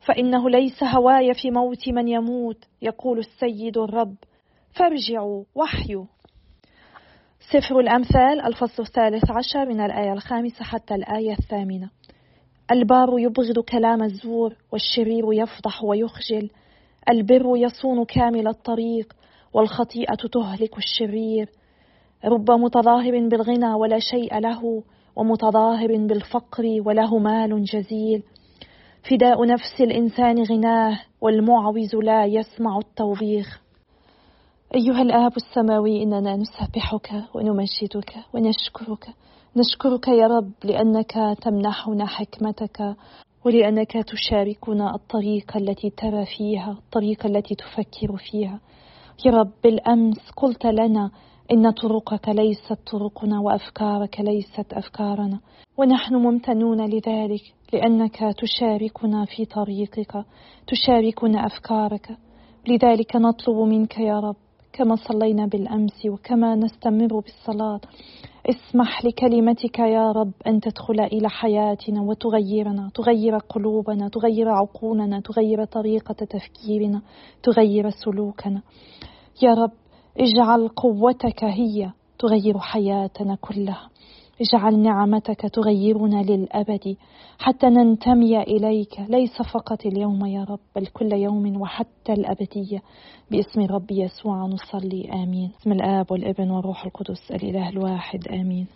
فإنه 0.06 0.50
ليس 0.50 0.84
هواي 0.84 1.34
في 1.34 1.52
موت 1.52 1.90
من 1.90 2.08
يموت 2.08 2.66
يقول 2.82 3.20
السيد 3.20 3.78
الرب. 3.78 4.16
فارجعوا 4.72 5.44
وحيوا 5.56 6.06
سفر 7.52 7.80
الأمثال 7.80 8.42
الفصل 8.42 8.84
الثالث 8.84 9.32
عشر 9.32 9.66
من 9.66 9.82
الآية 9.82 10.14
الخامسة 10.14 10.64
حتى 10.64 10.96
الآية 10.96 11.32
الثامنة. 11.32 11.90
البار 12.72 13.20
يبغض 13.20 13.60
كلام 13.60 14.04
الزور 14.04 14.56
والشرير 14.72 15.34
يفضح 15.34 15.84
ويخجل. 15.84 16.50
البر 17.10 17.58
يصون 17.58 18.06
كامل 18.06 18.48
الطريق 18.48 19.14
والخطيئة 19.54 20.16
تهلك 20.16 20.78
الشرير. 20.78 21.50
رب 22.26 22.52
متظاهر 22.52 23.28
بالغنى 23.28 23.74
ولا 23.74 24.00
شيء 24.00 24.40
له 24.40 24.84
ومتظاهر 25.16 25.88
بالفقر 25.88 26.64
وله 26.86 27.18
مال 27.18 27.64
جزيل. 27.64 28.24
فداء 29.10 29.46
نفس 29.46 29.82
الإنسان 29.82 30.44
غناه 30.44 31.00
والمعوز 31.22 31.96
لا 31.96 32.26
يسمع 32.26 32.78
التوبيخ. 32.78 33.62
أيها 34.76 35.02
الآب 35.02 35.32
السماوي 35.38 36.04
إننا 36.04 36.36
نسبحك 36.36 37.12
ونمجدك 37.36 38.13
ونشكرك. 38.34 39.08
نشكرك 39.56 40.08
يا 40.08 40.28
رب 40.28 40.52
لأنك 40.63 41.38
تمنحنا 41.41 42.06
حكمتك. 42.06 42.96
ولأنك 43.45 43.91
تشاركنا 43.91 44.95
الطريقة 44.95 45.58
التي 45.58 45.89
ترى 45.89 46.25
فيها 46.38 46.71
الطريقة 46.71 47.27
التي 47.27 47.55
تفكر 47.55 48.17
فيها. 48.31 48.60
يا 49.25 49.31
رب 49.31 49.51
بالامس 49.63 50.31
قلت 50.38 50.65
لنا 50.65 51.12
إن 51.51 51.71
طرقك 51.71 52.29
ليست 52.29 52.77
طرقنا 52.91 53.39
وأفكارك 53.39 54.19
ليست 54.19 54.73
أفكارنا. 54.73 55.39
ونحن 55.77 56.15
ممتنون 56.15 56.86
لذلك 56.86 57.41
لأنك 57.73 58.17
تشاركنا 58.38 59.25
في 59.25 59.45
طريقك 59.45 60.25
تشاركنا 60.67 61.45
أفكارك. 61.45 62.17
لذلك 62.67 63.15
نطلب 63.15 63.58
منك 63.58 63.99
يا 63.99 64.19
رب 64.19 64.36
كما 64.73 64.95
صلينا 64.95 65.45
بالأمس 65.45 66.05
وكما 66.05 66.55
نستمر 66.55 67.19
بالصلاة 67.19 67.79
اسمح 68.49 69.05
لكلمتك 69.05 69.79
يا 69.79 70.12
رب 70.12 70.31
أن 70.47 70.60
تدخل 70.60 70.99
إلى 70.99 71.29
حياتنا 71.29 72.01
وتغيرنا 72.01 72.89
تغير 72.93 73.38
قلوبنا 73.38 74.10
تغير 74.10 74.49
عقولنا 74.49 75.19
تغير 75.19 75.65
طريقة 75.65 76.13
تفكيرنا 76.13 77.01
تغير 77.43 77.89
سلوكنا. 77.89 78.62
يا 79.43 79.53
رب 79.53 79.71
اجعل 80.19 80.67
قوتك 80.67 81.43
هي 81.43 81.91
تغير 82.19 82.58
حياتنا 82.60 83.36
كلها. 83.41 83.89
اجعل 84.41 84.80
نعمتك 84.80 85.41
تغيرنا 85.41 86.21
للأبد 86.21 86.95
حتى 87.39 87.67
ننتمي 87.67 88.41
إليك. 88.41 89.00
ليس 89.10 89.41
فقط 89.54 89.86
اليوم 89.86 90.26
يا 90.26 90.43
رب 90.43 90.60
بل 90.76 90.88
كل 90.88 91.13
يوم 91.13 91.62
وحتى 91.62 92.13
الأبدية. 92.13 92.82
باسم 93.32 93.62
رب 93.62 93.91
يسوع 93.91 94.45
نصلي 94.45 95.10
آمين. 95.13 95.52
باسم 95.58 95.71
الآب 95.71 96.12
والابن 96.12 96.52
والروح 96.52 96.86
القدس 96.86 97.32
الإله 97.32 97.69
الواحد 97.69 98.28
آمين. 98.28 98.67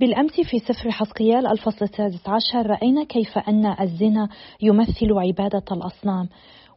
بالأمس 0.00 0.40
في 0.50 0.58
سفر 0.58 0.90
حسقيال 0.90 1.46
الفصل 1.46 1.84
السادس 1.84 2.28
عشر 2.28 2.66
رأينا 2.70 3.04
كيف 3.04 3.38
أن 3.38 3.66
الزنا 3.80 4.28
يمثل 4.62 5.12
عبادة 5.12 5.64
الأصنام. 5.72 6.28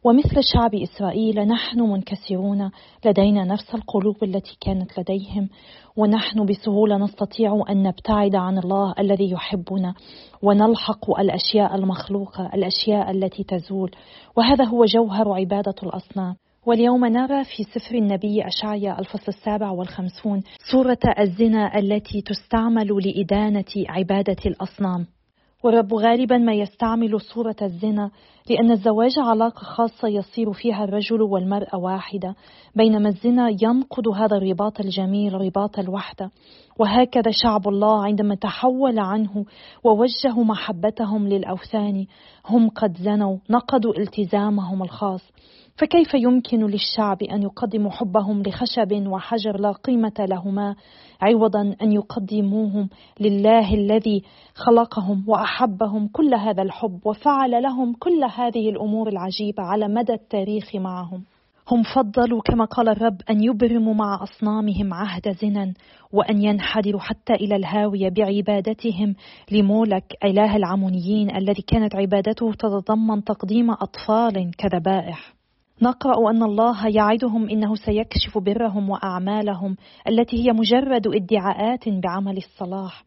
ومثل 0.06 0.42
شعب 0.52 0.74
إسرائيل 0.74 1.40
نحن 1.40 1.80
منكسرون 1.80 2.70
لدينا 3.04 3.44
نفس 3.44 3.74
القلوب 3.74 4.24
التي 4.24 4.56
كانت 4.60 4.98
لديهم 4.98 5.48
ونحن 5.96 6.46
بسهولة 6.46 6.96
نستطيع 6.96 7.64
أن 7.70 7.82
نبتعد 7.82 8.34
عن 8.34 8.58
الله 8.58 8.94
الذي 8.98 9.30
يحبنا 9.30 9.94
ونلحق 10.42 11.20
الأشياء 11.20 11.74
المخلوقة 11.74 12.50
الأشياء 12.54 13.10
التي 13.10 13.44
تزول. 13.44 13.90
وهذا 14.36 14.64
هو 14.64 14.84
جوهر 14.84 15.32
عبادة 15.32 15.74
الأصنام. 15.82 16.36
واليوم 16.66 17.04
نرى 17.04 17.44
في 17.44 17.62
سفر 17.62 17.94
النبي 17.94 18.46
أشعيا 18.46 18.98
الفصل 18.98 19.28
السابع 19.28 19.70
والخمسون 19.70 20.42
صورة 20.72 20.98
الزنا 21.18 21.78
التي 21.78 22.22
تستعمل 22.22 22.88
لإدانة 23.04 23.86
عبادة 23.88 24.36
الأصنام. 24.46 25.06
والرب 25.66 25.94
غالبا 25.94 26.38
ما 26.38 26.52
يستعمل 26.52 27.20
صورة 27.20 27.56
الزنا 27.62 28.10
لأن 28.50 28.70
الزواج 28.70 29.18
علاقة 29.18 29.60
خاصة 29.60 30.08
يصير 30.08 30.52
فيها 30.52 30.84
الرجل 30.84 31.22
والمرأة 31.22 31.76
واحدة 31.76 32.34
بينما 32.74 33.08
الزنا 33.08 33.48
ينقض 33.62 34.08
هذا 34.08 34.36
الرباط 34.36 34.80
الجميل 34.80 35.34
رباط 35.34 35.78
الوحدة. 35.78 36.30
وهكذا 36.78 37.30
شعب 37.42 37.68
الله 37.68 38.04
عندما 38.04 38.34
تحول 38.34 38.98
عنه 38.98 39.44
ووجهوا 39.84 40.44
محبتهم 40.44 41.28
للأوثان 41.28 42.06
هم 42.46 42.68
قد 42.68 42.96
زنوا 42.96 43.38
نقضوا 43.50 43.98
التزامهم 43.98 44.82
الخاص. 44.82 45.22
فكيف 45.76 46.14
يمكن 46.14 46.66
للشعب 46.66 47.22
أن 47.22 47.42
يقدموا 47.42 47.90
حبهم 47.90 48.42
لخشب 48.42 49.06
وحجر 49.06 49.60
لا 49.60 49.72
قيمة 49.72 50.14
لهما 50.18 50.76
عوضا 51.20 51.76
أن 51.82 51.92
يقدموهم 51.92 52.88
لله 53.20 53.74
الذي 53.74 54.22
خلقهم 54.54 55.24
وأحبهم 55.26 56.08
كل 56.08 56.34
هذا 56.34 56.62
الحب 56.62 57.00
وفعل 57.04 57.62
لهم 57.62 57.92
كل 57.92 58.24
هذه 58.36 58.70
الأمور 58.70 59.08
العجيبة 59.08 59.62
على 59.62 59.88
مدى 59.88 60.12
التاريخ 60.12 60.74
معهم؟ 60.76 61.24
هم 61.70 61.82
فضلوا 61.82 62.40
كما 62.40 62.64
قال 62.64 62.88
الرب 62.88 63.20
أن 63.30 63.42
يبرموا 63.44 63.94
مع 63.94 64.22
أصنامهم 64.22 64.94
عهد 64.94 65.36
زنا 65.42 65.74
وأن 66.12 66.42
ينحدروا 66.42 67.00
حتى 67.00 67.32
إلى 67.32 67.56
الهاوية 67.56 68.08
بعبادتهم 68.08 69.14
لمولك 69.52 70.04
إله 70.24 70.56
العمونيين 70.56 71.36
الذي 71.36 71.62
كانت 71.62 71.96
عبادته 71.96 72.52
تتضمن 72.52 73.24
تقديم 73.24 73.70
أطفال 73.70 74.50
كذبائح. 74.58 75.35
نقرأ 75.82 76.30
أن 76.30 76.42
الله 76.42 76.88
يعدهم 76.88 77.48
إنه 77.48 77.74
سيكشف 77.74 78.38
برهم 78.38 78.90
وأعمالهم 78.90 79.76
التي 80.08 80.36
هي 80.46 80.52
مجرد 80.52 81.06
ادعاءات 81.06 81.88
بعمل 81.88 82.36
الصلاح. 82.36 83.04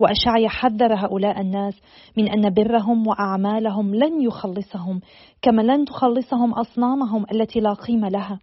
وأشعيا 0.00 0.48
حذر 0.48 0.94
هؤلاء 0.94 1.40
الناس 1.40 1.74
من 2.16 2.28
أن 2.28 2.54
برهم 2.54 3.06
وأعمالهم 3.06 3.94
لن 3.94 4.22
يخلصهم 4.22 5.00
كما 5.42 5.62
لن 5.62 5.84
تخلصهم 5.84 6.52
أصنامهم 6.52 7.24
التي 7.32 7.60
لا 7.60 7.72
قيمة 7.72 8.08
لها. 8.08 8.40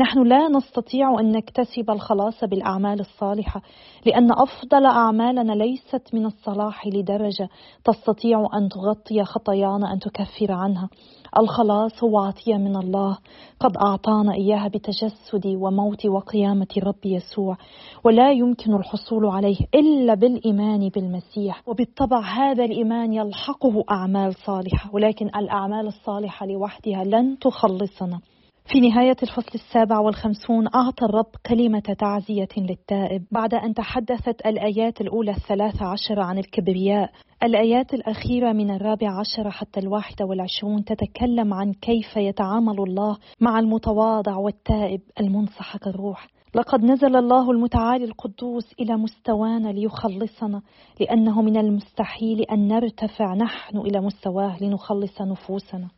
نحن 0.00 0.22
لا 0.22 0.48
نستطيع 0.48 1.20
أن 1.20 1.32
نكتسب 1.32 1.90
الخلاص 1.90 2.44
بالأعمال 2.44 3.00
الصالحة 3.00 3.62
لأن 4.06 4.32
أفضل 4.32 4.86
أعمالنا 4.86 5.52
ليست 5.52 6.14
من 6.14 6.26
الصلاح 6.26 6.86
لدرجة 6.86 7.48
تستطيع 7.84 8.48
أن 8.54 8.68
تغطي 8.68 9.24
خطايانا 9.24 9.92
أن 9.92 9.98
تكفر 9.98 10.52
عنها. 10.52 10.88
الخلاص 11.38 12.04
هو 12.04 12.18
عطية 12.18 12.56
من 12.56 12.76
الله. 12.76 13.18
قد 13.60 13.76
أعطانا 13.76 14.34
إياها 14.34 14.68
بتجسد 14.68 15.46
وموت 15.46 16.06
وقيامة 16.06 16.66
الرب 16.76 17.06
يسوع 17.06 17.56
ولا 18.04 18.32
يمكن 18.32 18.74
الحصول 18.74 19.26
عليه 19.26 19.58
إلا 19.74 20.14
بالإيمان 20.14 20.88
بالمسيح. 20.88 21.62
وبالطبع 21.68 22.20
هذا 22.20 22.64
الإيمان 22.64 23.12
يلحقه 23.12 23.84
أعمال 23.90 24.34
صالحة 24.34 24.90
ولكن 24.94 25.26
الأعمال 25.26 25.86
الصالحة 25.86 26.46
لوحدها 26.46 27.04
لن 27.04 27.38
تخلصنا. 27.38 28.20
في 28.72 28.80
نهاية 28.80 29.16
الفصل 29.22 29.50
السابع 29.54 29.98
والخمسون 29.98 30.66
أعطى 30.74 31.04
الرب 31.04 31.30
كلمة 31.46 31.80
تعزية 31.98 32.48
للتائب. 32.56 33.24
بعد 33.30 33.54
أن 33.54 33.74
تحدثت 33.74 34.46
الآيات 34.46 35.00
الأولى 35.00 35.30
الثلاثة 35.30 35.86
عشر 35.86 36.20
عن 36.20 36.38
الكبرياء 36.38 37.10
الآيات 37.42 37.94
الأخيرة 37.94 38.52
من 38.52 38.70
الرابع 38.70 39.20
عشر 39.20 39.50
حتى 39.50 39.80
الواحدة 39.80 40.24
والعشرون 40.24 40.84
تتكلم 40.84 41.54
عن 41.54 41.72
كيف 41.72 42.16
يتعامل 42.16 42.80
الله 42.80 43.16
مع 43.40 43.58
المتواضع 43.58 44.36
والتائب 44.36 45.00
المنصحك 45.20 45.86
الروح 45.86 46.28
لقد 46.54 46.84
نزل 46.84 47.16
الله 47.16 47.50
المتعالي 47.50 48.04
القدوس 48.04 48.74
إلى 48.80 48.96
مستوانا 48.96 49.68
ليخلصنا 49.68 50.62
لأنه 51.00 51.42
من 51.42 51.56
المستحيل 51.56 52.42
أن 52.42 52.68
نرتفع 52.68 53.34
نحن 53.34 53.78
إلى 53.78 54.00
مستواه 54.00 54.62
لنخلص 54.62 55.22
نفوسنا. 55.22 55.88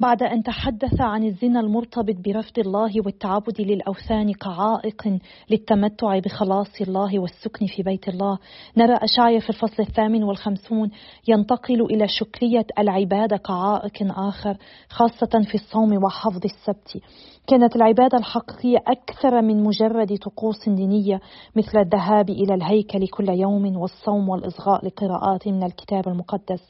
بعد 0.00 0.22
أن 0.22 0.42
تحدث 0.42 1.00
عن 1.00 1.24
الزنا 1.24 1.60
المرتبط 1.60 2.16
برفض 2.24 2.58
الله 2.58 2.90
والتعبد 3.04 3.60
للأوثان 3.60 4.32
كعائق 4.32 5.18
للتمتع 5.50 6.18
بخلاص 6.18 6.80
الله 6.80 7.18
والسكن 7.18 7.66
في 7.66 7.82
بيت 7.82 8.08
الله. 8.08 8.38
نرى 8.76 8.94
أشعيا 8.94 9.40
في 9.40 9.50
الفصل 9.50 9.82
الثامن 9.82 10.24
والخمسون 10.24 10.90
ينتقل 11.28 11.82
إلى 11.82 12.08
شكلية 12.08 12.66
العبادة 12.78 13.36
كعائق 13.36 14.18
آخر 14.18 14.56
خاصة 14.88 15.42
في 15.48 15.54
الصوم 15.54 16.04
وحفظ 16.04 16.40
السبت. 16.44 17.02
كانت 17.46 17.76
العبادة 17.76 18.18
الحقيقية 18.18 18.78
أكثر 18.86 19.42
من 19.42 19.62
مجرد 19.62 20.18
طقوس 20.18 20.68
دينية 20.68 21.20
مثل 21.56 21.78
الذهاب 21.78 22.30
إلى 22.30 22.54
الهيكل 22.54 23.08
كل 23.08 23.28
يوم 23.28 23.76
والصوم 23.76 24.28
والإصغاء 24.28 24.86
لقراءات 24.86 25.48
من 25.48 25.62
الكتاب 25.62 26.08
المقدس. 26.08 26.62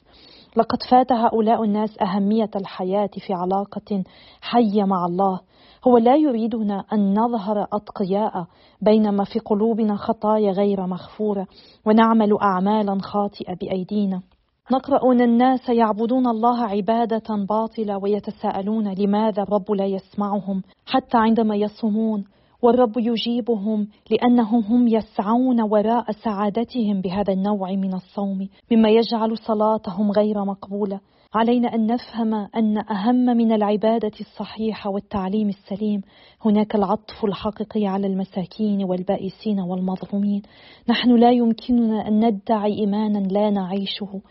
لقد 0.57 0.77
فات 0.89 1.11
هؤلاء 1.11 1.63
الناس 1.63 2.01
أهمية 2.01 2.49
الحياة 2.55 3.09
في 3.27 3.33
علاقة 3.33 4.03
حية 4.41 4.83
مع 4.83 5.05
الله. 5.05 5.39
هو 5.87 5.97
لا 5.97 6.15
يريدنا 6.15 6.83
أن 6.93 7.19
نظهر 7.19 7.67
أتقياء 7.73 8.45
بينما 8.81 9.23
في 9.23 9.39
قلوبنا 9.39 9.95
خطايا 9.95 10.51
غير 10.51 10.87
مغفورة 10.87 11.47
ونعمل 11.85 12.37
أعمالا 12.41 12.97
خاطئة 13.01 13.55
بأيدينا. 13.55 14.21
نقرأ 14.71 15.11
أن 15.11 15.21
الناس 15.21 15.69
يعبدون 15.69 16.27
الله 16.27 16.63
عبادة 16.63 17.45
باطلة 17.49 17.97
ويتساءلون 17.97 18.93
لماذا 18.93 19.43
الرب 19.43 19.71
لا 19.71 19.85
يسمعهم 19.85 20.63
حتى 20.85 21.17
عندما 21.17 21.55
يصومون. 21.55 22.23
والرب 22.61 22.97
يجيبهم 22.97 23.87
لأنهم 24.11 24.63
هم 24.63 24.87
يسعون 24.87 25.61
وراء 25.61 26.11
سعادتهم 26.11 27.01
بهذا 27.01 27.33
النوع 27.33 27.71
من 27.71 27.93
الصوم 27.93 28.47
مما 28.71 28.89
يجعل 28.89 29.37
صلاتهم 29.37 30.11
غير 30.11 30.45
مقبولة. 30.45 30.99
علينا 31.33 31.75
أن 31.75 31.87
نفهم 31.87 32.33
أن 32.33 32.77
أهم 32.77 33.15
من 33.15 33.51
العبادة 33.51 34.11
الصحيحة 34.19 34.89
والتعليم 34.89 35.49
السليم 35.49 36.01
هناك 36.45 36.75
العطف 36.75 37.25
الحقيقي 37.25 37.87
على 37.87 38.07
المساكين 38.07 38.83
والبائسين 38.83 39.59
والمظلومين. 39.59 40.41
نحن 40.89 41.15
لا 41.15 41.31
يمكننا 41.31 42.07
أن 42.07 42.25
ندعي 42.25 42.73
إيمانا 42.79 43.19
لا 43.19 43.49
نعيشه. 43.49 44.21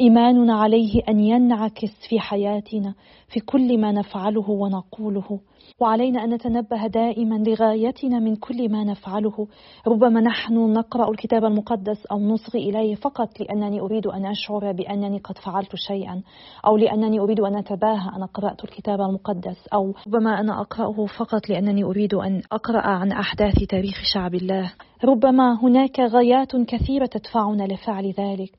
إيماننا 0.00 0.54
عليه 0.54 1.02
أن 1.08 1.20
ينعكس 1.20 2.08
في 2.08 2.20
حياتنا 2.20 2.94
في 3.28 3.40
كل 3.40 3.80
ما 3.80 3.92
نفعله 3.92 4.50
ونقوله. 4.50 5.40
وعلينا 5.80 6.24
أن 6.24 6.34
نتنبه 6.34 6.86
دائما 6.86 7.34
لغايتنا 7.34 8.18
من 8.18 8.36
كل 8.36 8.72
ما 8.72 8.84
نفعله. 8.84 9.48
ربما 9.86 10.20
نحن 10.20 10.54
نقرأ 10.72 11.10
الكتاب 11.10 11.44
المقدس 11.44 12.06
أو 12.06 12.18
نصغي 12.18 12.70
إليه 12.70 12.94
فقط 12.94 13.40
لأنني 13.40 13.80
أريد 13.80 14.06
أن 14.06 14.26
أشعر 14.26 14.72
بأنني 14.72 15.18
قد 15.18 15.38
فعلت 15.38 15.76
شيئا 15.76 16.22
أو 16.66 16.76
لأنني 16.76 17.20
أريد 17.20 17.40
أن 17.40 17.56
أتباهى 17.56 18.16
أنا 18.16 18.26
قرات 18.26 18.64
الكتاب 18.64 19.00
المقدس 19.00 19.66
أو 19.74 19.94
ربما 20.06 20.40
أنا 20.40 20.60
أقرأه 20.60 21.06
فقط 21.06 21.48
لأنني 21.48 21.84
أريد 21.84 22.14
أن 22.14 22.42
أقرأ 22.52 22.86
عن 22.86 23.12
أحداث 23.12 23.54
تاريخ 23.68 24.02
شعب 24.14 24.34
الله. 24.34 24.72
ربما 25.04 25.62
هناك 25.62 26.00
غايات 26.00 26.56
كثيرة 26.56 27.06
تدفعنا 27.06 27.62
لفعل 27.62 28.14
ذلك. 28.18 28.52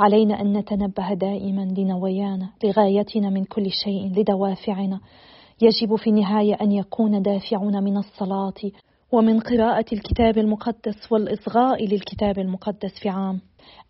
علينا 0.00 0.40
أن 0.40 0.56
نتنبه 0.56 1.14
دائما 1.14 1.74
لنوايانا 1.78 2.50
لغايتنا 2.64 3.30
من 3.30 3.44
كل 3.44 3.70
شيء 3.70 4.12
لدوافعنا. 4.16 5.00
يجب 5.62 5.96
في 5.96 6.10
النهاية 6.10 6.54
أن 6.54 6.72
يكون 6.72 7.22
دافعنا 7.22 7.80
من 7.80 7.96
الصلاة 7.96 8.70
ومن 9.12 9.40
قراءة 9.40 9.84
الكتاب 9.92 10.38
المقدس 10.38 11.12
والإصغاء 11.12 11.84
للكتاب 11.84 12.38
المقدس 12.38 12.98
في 13.02 13.08
عام. 13.08 13.40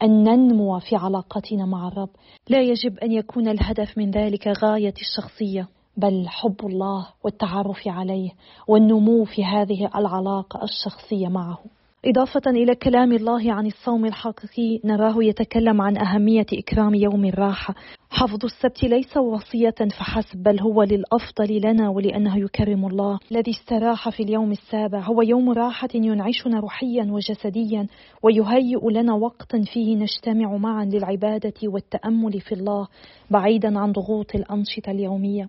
أن 0.02 0.24
ننمو 0.24 0.78
في 0.78 0.96
علاقتنا 0.96 1.66
مع 1.66 1.88
الرب. 1.88 2.10
لا 2.48 2.60
يجب 2.60 2.98
أن 2.98 3.12
يكون 3.12 3.48
الهدف 3.48 3.98
من 3.98 4.10
ذلك 4.10 4.48
غاية 4.62 4.94
الشخصية 5.00 5.68
بل 5.96 6.28
حب 6.28 6.66
الله 6.66 7.06
والتعرف 7.24 7.88
عليه 7.88 8.30
والنمو 8.68 9.24
في 9.24 9.44
هذه 9.44 9.90
العلاقة 9.96 10.60
الشخصية 10.62 11.28
معه. 11.28 11.58
إضافة 12.04 12.50
إلى 12.50 12.74
كلام 12.74 13.12
الله 13.12 13.52
عن 13.52 13.66
الصوم 13.66 14.06
الحقيقي 14.06 14.80
نراه 14.84 15.14
يتكلم 15.18 15.80
عن 15.80 15.96
أهمية 15.96 16.46
إكرام 16.52 16.94
يوم 16.94 17.24
الراحة. 17.24 17.74
حفظ 18.10 18.44
السبت 18.44 18.82
ليس 18.84 19.16
وصية 19.16 19.74
فحسب 19.98 20.42
بل 20.42 20.60
هو 20.60 20.82
للأفضل 20.82 21.60
لنا 21.64 21.88
ولأنه 21.88 22.38
يكرم 22.38 22.86
الله. 22.86 23.18
الذي 23.32 23.50
استراح 23.50 24.08
في 24.08 24.22
اليوم 24.22 24.52
السابع 24.52 25.00
هو 25.00 25.22
يوم 25.22 25.50
راحة 25.50 25.88
ينعشنا 25.94 26.60
روحيا 26.60 27.04
وجسديا 27.10 27.86
ويهيئ 28.22 28.90
لنا 28.90 29.14
وقتا 29.14 29.62
فيه 29.72 29.96
نجتمع 29.96 30.56
معا 30.56 30.84
للعبادة 30.84 31.54
والتأمل 31.64 32.40
في 32.40 32.52
الله 32.52 32.88
بعيدا 33.30 33.78
عن 33.78 33.92
ضغوط 33.92 34.34
الأنشطة 34.34 34.90
اليومية. 34.90 35.48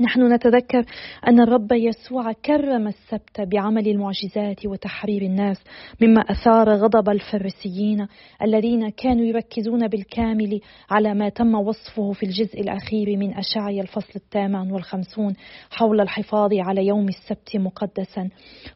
نحن 0.00 0.32
نتذكر 0.32 0.84
أن 1.28 1.40
الرب 1.40 1.72
يسوع 1.72 2.32
كرم 2.32 2.86
السبت 2.86 3.40
بعمل 3.40 3.88
المعجزات 3.88 4.66
وتحرير 4.66 5.22
الناس 5.22 5.64
مما 6.02 6.20
أثار 6.20 6.68
غضب 6.68 7.08
الفريسيين 7.08 8.06
الذين 8.42 8.88
كانوا 8.88 9.24
يركزون 9.24 9.88
بالكامل 9.88 10.60
على 10.90 11.14
ما 11.14 11.28
تم 11.28 11.54
وصفه 11.54 12.12
في 12.12 12.22
الجزء 12.22 12.60
الأخير 12.60 13.16
من 13.16 13.34
أشعيا 13.34 13.82
الفصل 13.82 14.12
الثامن 14.16 14.72
والخمسون 14.72 15.34
حول 15.70 16.00
الحفاظ 16.00 16.50
على 16.54 16.86
يوم 16.86 17.08
السبت 17.08 17.56
مقدسا. 17.56 18.28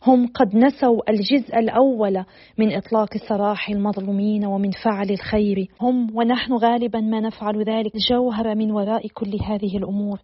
هم 0.07 0.27
قد 0.27 0.57
نسوا 0.57 1.11
الجزء 1.11 1.59
الأول 1.59 2.25
من 2.59 2.73
إطلاق 2.73 3.17
سراح 3.29 3.69
المظلومين 3.69 4.47
ومن 4.47 4.71
فعل 4.71 5.11
الخير. 5.11 5.69
هم 5.81 6.17
ونحن 6.17 6.53
غالبا 6.53 7.01
ما 7.01 7.21
نفعل 7.21 7.65
ذلك 7.65 7.93
جوهر 8.11 8.55
من 8.55 8.71
وراء 8.71 9.09
كل 9.09 9.39
هذه 9.49 9.77
الأمور. 9.77 10.19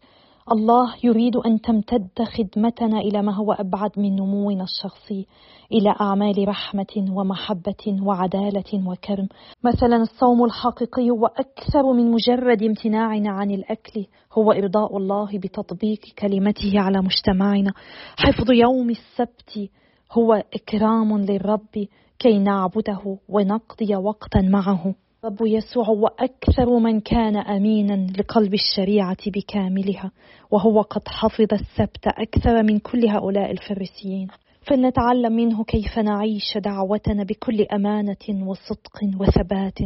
الله 0.52 0.94
يريد 1.04 1.36
أن 1.36 1.60
تمتد 1.60 2.22
خدمتنا 2.22 2.98
إلى 2.98 3.22
ما 3.22 3.34
هو 3.34 3.52
أبعد 3.52 3.90
من 3.96 4.16
نمونا 4.16 4.64
الشخصي 4.64 5.26
إلى 5.72 5.94
أعمال 6.00 6.48
رحمة 6.48 7.06
ومحبة 7.10 8.02
وعدالة 8.02 8.88
وكرم. 8.88 9.28
مثلا 9.64 9.96
الصوم 9.96 10.44
الحقيقي 10.44 11.10
وأكثر 11.10 11.92
من 11.92 12.10
مجرد 12.10 12.62
امتناعنا 12.62 13.30
عن 13.30 13.50
الأكل 13.50 14.06
هو 14.32 14.52
إرضاء 14.52 14.96
الله 14.96 15.38
بتطبيق 15.38 16.00
كلمته 16.18 16.80
على 16.80 17.02
مجتمعنا. 17.02 17.72
حفظ 18.16 18.50
يوم 18.50 18.90
السبت 18.90 19.70
هو 20.12 20.42
إكرام 20.54 21.18
للرب 21.18 21.86
كي 22.18 22.38
نعبده 22.38 23.18
ونقضي 23.28 23.96
وقتا 23.96 24.40
معه. 24.40 24.94
رب 25.28 25.46
يسوع 25.46 25.88
وأكثر 25.88 26.78
من 26.78 27.00
كان 27.00 27.36
أمينا 27.36 28.06
لقلب 28.18 28.54
الشريعة 28.54 29.16
بكاملها 29.26 30.10
وهو 30.50 30.80
قد 30.80 31.08
حفظ 31.08 31.46
السبت 31.52 32.06
أكثر 32.06 32.62
من 32.62 32.78
كل 32.78 33.06
هؤلاء 33.08 33.50
الفريسيين. 33.50 34.28
فلنتعلم 34.62 35.32
منه 35.32 35.64
كيف 35.64 35.98
نعيش 35.98 36.58
دعوتنا 36.58 37.24
بكل 37.24 37.62
أمانة 37.62 38.46
وصدق 38.48 39.20
وثبات. 39.20 39.78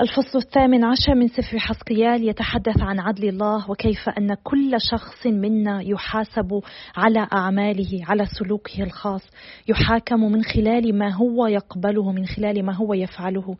الفصل 0.00 0.38
الثامن 0.38 0.84
عشر 0.84 1.14
من 1.14 1.28
سفر 1.28 1.58
حسقيال 1.58 2.28
يتحدث 2.28 2.80
عن 2.80 3.00
عدل 3.00 3.28
الله 3.28 3.70
وكيف 3.70 4.08
أن 4.08 4.34
كل 4.34 4.76
شخص 4.90 5.26
منا 5.26 5.82
يحاسب 5.82 6.60
على 6.96 7.28
أعماله 7.32 8.00
على 8.08 8.26
سلوكه 8.38 8.82
الخاص 8.82 9.22
يحاكم 9.68 10.32
من 10.32 10.42
خلال 10.42 10.98
ما 10.98 11.14
هو 11.14 11.46
يقبله 11.46 12.12
من 12.12 12.26
خلال 12.26 12.64
ما 12.64 12.74
هو 12.74 12.94
يفعله. 12.94 13.56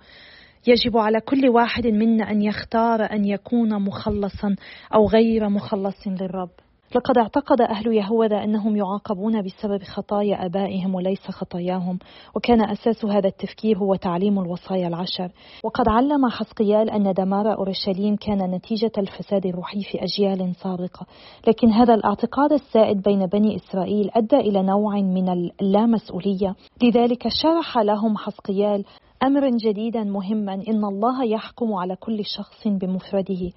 يجب 0.67 0.97
على 0.97 1.21
كل 1.21 1.49
واحد 1.49 1.87
منا 1.87 2.31
أن 2.31 2.43
يختار 2.43 3.13
أن 3.13 3.25
يكون 3.25 3.83
مخلصا 3.83 4.57
أو 4.95 5.07
غير 5.07 5.49
مخلص 5.49 6.07
للرب. 6.07 6.51
لقد 6.97 7.19
اعتقد 7.19 7.61
أهل 7.61 7.87
يهوذا 7.87 8.45
أنهم 8.45 8.77
يعاقبون 8.77 9.43
بسبب 9.43 9.83
خطايا 9.83 10.47
آبائهم 10.47 10.95
وليس 10.95 11.31
خطاياهم 11.31 11.99
وكان 12.37 12.71
أساس 12.71 13.05
هذا 13.05 13.29
التفكير 13.29 13.79
هو 13.79 13.95
تعليم 13.95 14.39
الوصايا 14.39 14.89
العشر. 14.89 15.31
وقد 15.65 15.89
علم 15.89 16.29
حسقيال 16.29 16.91
أن 16.91 17.13
دمار 17.13 17.55
أورشليم 17.55 18.17
كان 18.17 18.51
نتيجة 18.51 18.93
الفساد 18.99 19.47
الروحي 19.47 19.81
في 19.81 19.99
أجيال 20.03 20.55
سابقة. 20.55 21.07
لكن 21.49 21.71
هذا 21.71 21.95
الاعتقاد 21.95 22.53
السائد 22.53 23.03
بين 23.03 23.27
بني 23.27 23.57
إسرائيل 23.57 24.11
أدى 24.15 24.37
إلى 24.37 24.63
نوع 24.63 24.95
من 24.95 25.29
اللامسؤولية. 25.61 26.55
لذلك 26.83 27.29
شرح 27.29 27.79
لهم 27.79 28.17
حسقيال 28.17 28.85
أمرا 29.23 29.51
جديدا 29.51 30.05
مهما 30.05 30.55
إن 30.55 30.85
الله 30.85 31.25
يحكم 31.25 31.75
على 31.75 31.97
كل 31.97 32.25
شخص 32.25 32.69
بمفرده 32.69 33.51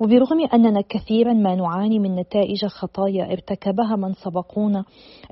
وبرغم 0.00 0.46
أننا 0.54 0.80
كثيرا 0.88 1.32
ما 1.32 1.54
نعاني 1.54 1.98
من 1.98 2.14
نتائج 2.14 2.66
خطايا 2.66 3.32
ارتكبها 3.32 3.96
من 3.96 4.12
سبقونا 4.12 4.84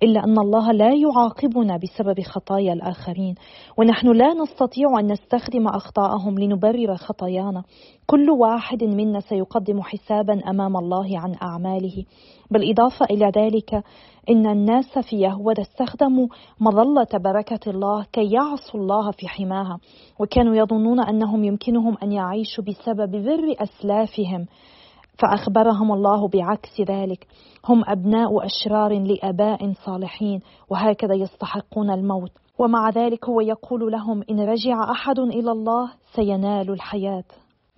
إلا 0.02 0.24
أن 0.24 0.38
الله 0.38 0.72
لا 0.72 0.94
يعاقبنا 0.94 1.76
بسبب 1.76 2.20
خطايا 2.20 2.72
الآخرين 2.72 3.34
ونحن 3.78 4.12
لا 4.12 4.34
نستطيع 4.34 5.00
أن 5.00 5.12
نستخدم 5.12 5.68
أخطاءهم 5.68 6.38
لنبرر 6.38 6.96
خطايانا. 6.96 7.62
كل 8.06 8.30
واحد 8.30 8.84
منا 8.84 9.20
سيقدم 9.20 9.82
حسابا 9.82 10.50
أمام 10.50 10.76
الله 10.76 11.18
عن 11.18 11.34
أعماله. 11.42 12.04
بالاضافه 12.50 13.06
إلى 13.10 13.32
ذلك 13.36 13.84
إن 14.30 14.46
الناس 14.46 14.98
في 14.98 15.16
يهوذا 15.16 15.62
استخدموا 15.62 16.26
مظلة 16.60 17.06
بركة 17.14 17.70
الله 17.70 18.06
كي 18.12 18.32
يعصوا 18.32 18.80
الله 18.80 19.10
في 19.10 19.28
حماها 19.28 19.78
وكانوا 20.18 20.54
يظنون 20.54 21.00
أنهم 21.00 21.44
يمكنهم 21.44 21.96
أن 22.02 22.12
يعيشوا 22.12 22.64
بسبب 22.64 23.10
بر 23.10 23.54
أسلافهم. 23.58 24.46
فأخبرهم 25.18 25.92
الله 25.92 26.28
بعكس 26.28 26.80
ذلك. 26.80 27.26
هم 27.68 27.84
أبناء 27.86 28.46
أشرار 28.46 28.98
لآباء 28.98 29.72
صالحين 29.72 30.40
وهكذا 30.70 31.14
يستحقون 31.14 31.90
الموت. 31.90 32.30
ومع 32.58 32.90
ذلك 32.90 33.28
هو 33.28 33.40
يقول 33.40 33.92
لهم 33.92 34.22
إن 34.30 34.40
رجع 34.40 34.90
أحد 34.90 35.18
إلى 35.18 35.52
الله 35.52 35.90
سينال 36.14 36.70
الحياة. 36.70 37.24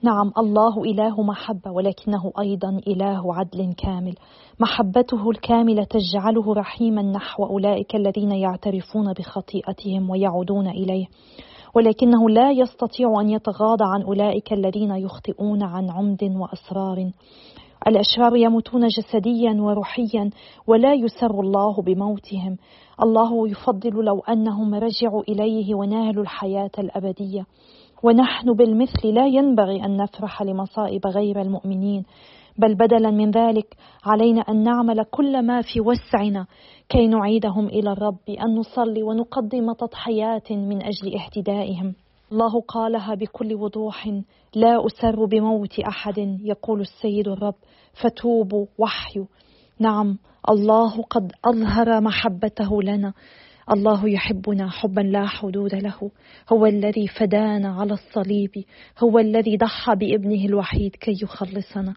نعم 0.05 0.33
الله 0.39 0.83
إله 0.85 1.23
محبة 1.23 1.71
ولكنه 1.71 2.33
أيضا 2.41 2.81
إله 2.87 3.35
عدل 3.35 3.73
كامل. 3.73 4.15
محبته 4.61 5.31
الكاملة 5.31 5.85
تجعله 5.85 6.55
رحيما 6.55 7.03
نحو 7.03 7.45
أولئك 7.45 7.97
الذين 7.97 8.31
يعترفون 8.31 9.13
بخطيئتهم 9.13 10.11
ويعودون 10.11 10.67
إليه. 10.67 11.07
ولكنه 11.75 12.31
لا 12.31 12.51
يستطيع 12.51 13.21
أن 13.21 13.31
يتغاضى 13.31 13.85
عن 13.85 14.03
أولئك 14.03 14.53
الذين 14.53 14.91
يخطئون 14.91 15.63
عن 15.63 15.91
عمد 15.91 16.23
وأسرار. 16.23 17.11
الأشرار 17.89 18.37
يموتون 18.37 18.87
جسديا 18.87 19.57
وروحيا 19.61 20.31
ولا 20.67 20.95
يسر 20.95 21.41
الله 21.41 21.83
بموتهم. 21.83 22.57
الله 23.03 23.49
يفضل 23.49 24.05
لو 24.05 24.21
أنهم 24.21 24.75
رجعوا 24.75 25.23
إليه 25.29 25.75
ونالوا 25.75 26.23
الحياة 26.23 26.71
الأبدية. 26.79 27.47
ونحن 28.05 28.53
بالمثل 28.53 29.09
لا 29.09 29.27
ينبغي 29.27 29.85
أن 29.85 29.97
نفرح 29.97 30.43
لمصائب 30.43 31.07
غير 31.07 31.41
المؤمنين 31.41 32.05
بل 32.59 32.75
بدلا 32.75 33.11
من 33.11 33.31
ذلك 33.31 33.77
علينا 34.05 34.41
أن 34.41 34.63
نعمل 34.63 35.05
كل 35.11 35.47
ما 35.47 35.63
في 35.63 35.81
وسعنا 35.81 36.47
كي 36.89 37.07
نعيدهم 37.07 37.67
إلى 37.67 37.93
الرب 37.93 38.29
أن 38.29 38.55
نصلي 38.55 39.03
ونقدم 39.03 39.73
تضحيات 39.73 40.53
من 40.53 40.83
أجل 40.83 41.15
اهتدائهم. 41.15 41.95
الله 42.33 42.61
قالها 42.61 43.15
بكل 43.15 43.55
وضوح 43.55 44.21
لا 44.55 44.87
أسر 44.87 45.25
بموت 45.25 45.81
أحد 45.81 46.39
يقول 46.43 46.81
السيد 46.81 47.29
الرب. 47.29 47.55
فتوبوا 48.03 48.67
وحيوا. 48.79 49.27
نعم 49.79 50.19
الله 50.51 51.03
قد 51.03 51.33
أظهر 51.45 52.01
محبته 52.01 52.83
لنا. 52.83 53.13
الله 53.73 54.09
يحبنا 54.09 54.71
حبا 54.71 55.01
لا 55.01 55.27
حدود 55.27 55.75
له. 55.75 56.11
هو 56.53 56.67
الذي 56.67 57.09
فدانا 57.09 57.69
على 57.69 57.93
الصليب. 57.93 58.65
هو 58.99 59.19
الذي 59.19 59.57
ضحى 59.57 59.95
بابنه 59.95 60.45
الوحيد 60.45 60.97
كي 60.97 61.13
يخلصنا. 61.23 61.95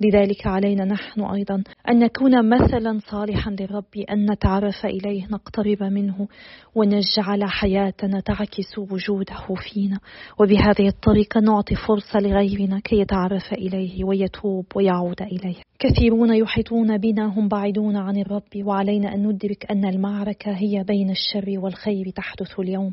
لذلك 0.00 0.46
علينا 0.46 0.84
نحن 0.84 1.20
أيضا 1.20 1.62
أن 1.88 1.98
نكون 1.98 2.48
مثلا 2.48 2.98
صالحا 3.10 3.50
للرب 3.50 3.96
أن 4.10 4.30
نتعرف 4.30 4.86
إليه 4.86 5.26
نقترب 5.26 5.82
منه 5.82 6.28
ونجعل 6.74 7.44
حياتنا 7.44 8.20
تعكس 8.20 8.78
وجوده 8.78 9.46
فينا. 9.56 9.98
وبهذه 10.40 10.88
الطريقة 10.88 11.40
نعطي 11.40 11.74
فرصة 11.74 12.20
لغيرنا 12.20 12.80
كي 12.80 12.96
يتعرف 12.98 13.52
إليه 13.52 14.04
ويتوب 14.04 14.66
ويعود 14.74 15.22
إليه. 15.22 15.56
كثيرون 15.84 16.34
يحيطون 16.34 16.98
بنا 16.98 17.26
هم 17.26 17.48
بعيدون 17.48 17.96
عن 17.96 18.16
الرب. 18.16 18.66
وعلينا 18.66 19.14
أن 19.14 19.26
ندرك 19.26 19.70
أن 19.70 19.84
المعركة 19.84 20.52
هي 20.52 20.84
بين 20.84 21.10
الشر 21.10 21.58
والخير 21.58 22.10
تحدث 22.10 22.60
اليوم. 22.60 22.92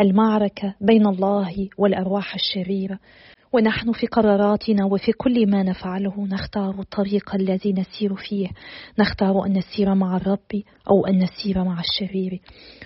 المعركة 0.00 0.74
بين 0.80 1.06
الله 1.06 1.68
والأرواح 1.78 2.34
الشريرة. 2.34 2.98
ونحن 3.54 3.92
في 3.92 4.06
قراراتنا 4.06 4.84
وفي 4.84 5.12
كل 5.12 5.50
ما 5.50 5.62
نفعله 5.62 6.26
نختار 6.26 6.80
الطريق 6.80 7.34
الذي 7.34 7.72
نسير 7.72 8.14
فيه 8.14 8.48
نختار 8.98 9.46
أن 9.46 9.52
نسير 9.58 9.94
مع 9.94 10.16
الرب 10.16 10.62
أو 10.90 11.06
أن 11.06 11.18
نسير 11.18 11.64
مع 11.64 11.80
الشرير. 11.80 12.40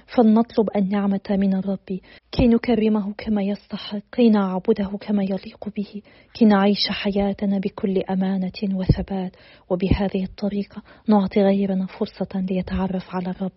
فلنطلب 0.07 0.69
النعمة 0.77 1.21
من 1.31 1.55
الرب. 1.55 2.01
كي 2.33 2.47
نكرمه 2.47 3.13
كما 3.19 3.43
يستحق 3.43 3.99
كي 4.13 4.31
نعبده 4.31 4.91
كما 5.01 5.23
يليق 5.23 5.69
به 5.77 6.03
كي 6.35 6.45
نعيش 6.45 6.89
حياتنا 6.91 7.59
بكل 7.59 8.03
أمانة 8.11 8.75
وثبات. 8.75 9.37
وبهذه 9.71 10.25
الطريقة 10.25 10.83
نعطي 11.09 11.43
غيرنا 11.43 11.87
فرصة 11.87 12.41
ليتعرف 12.51 13.15
على 13.15 13.31
الرب. 13.31 13.53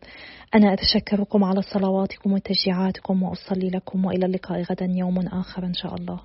أنا 0.56 0.74
أتشكركم 0.74 1.44
على 1.44 1.62
صلواتكم 1.62 2.34
وتشجيعاتكم 2.34 3.24
وأصلي 3.24 3.70
لكم 3.70 4.06
وإلى 4.06 4.26
اللقاء 4.26 4.62
غدا 4.62 4.86
يوم 4.86 5.20
آخر 5.20 5.66
إن 5.66 5.74
شاء 5.74 5.96
الله. 5.96 6.20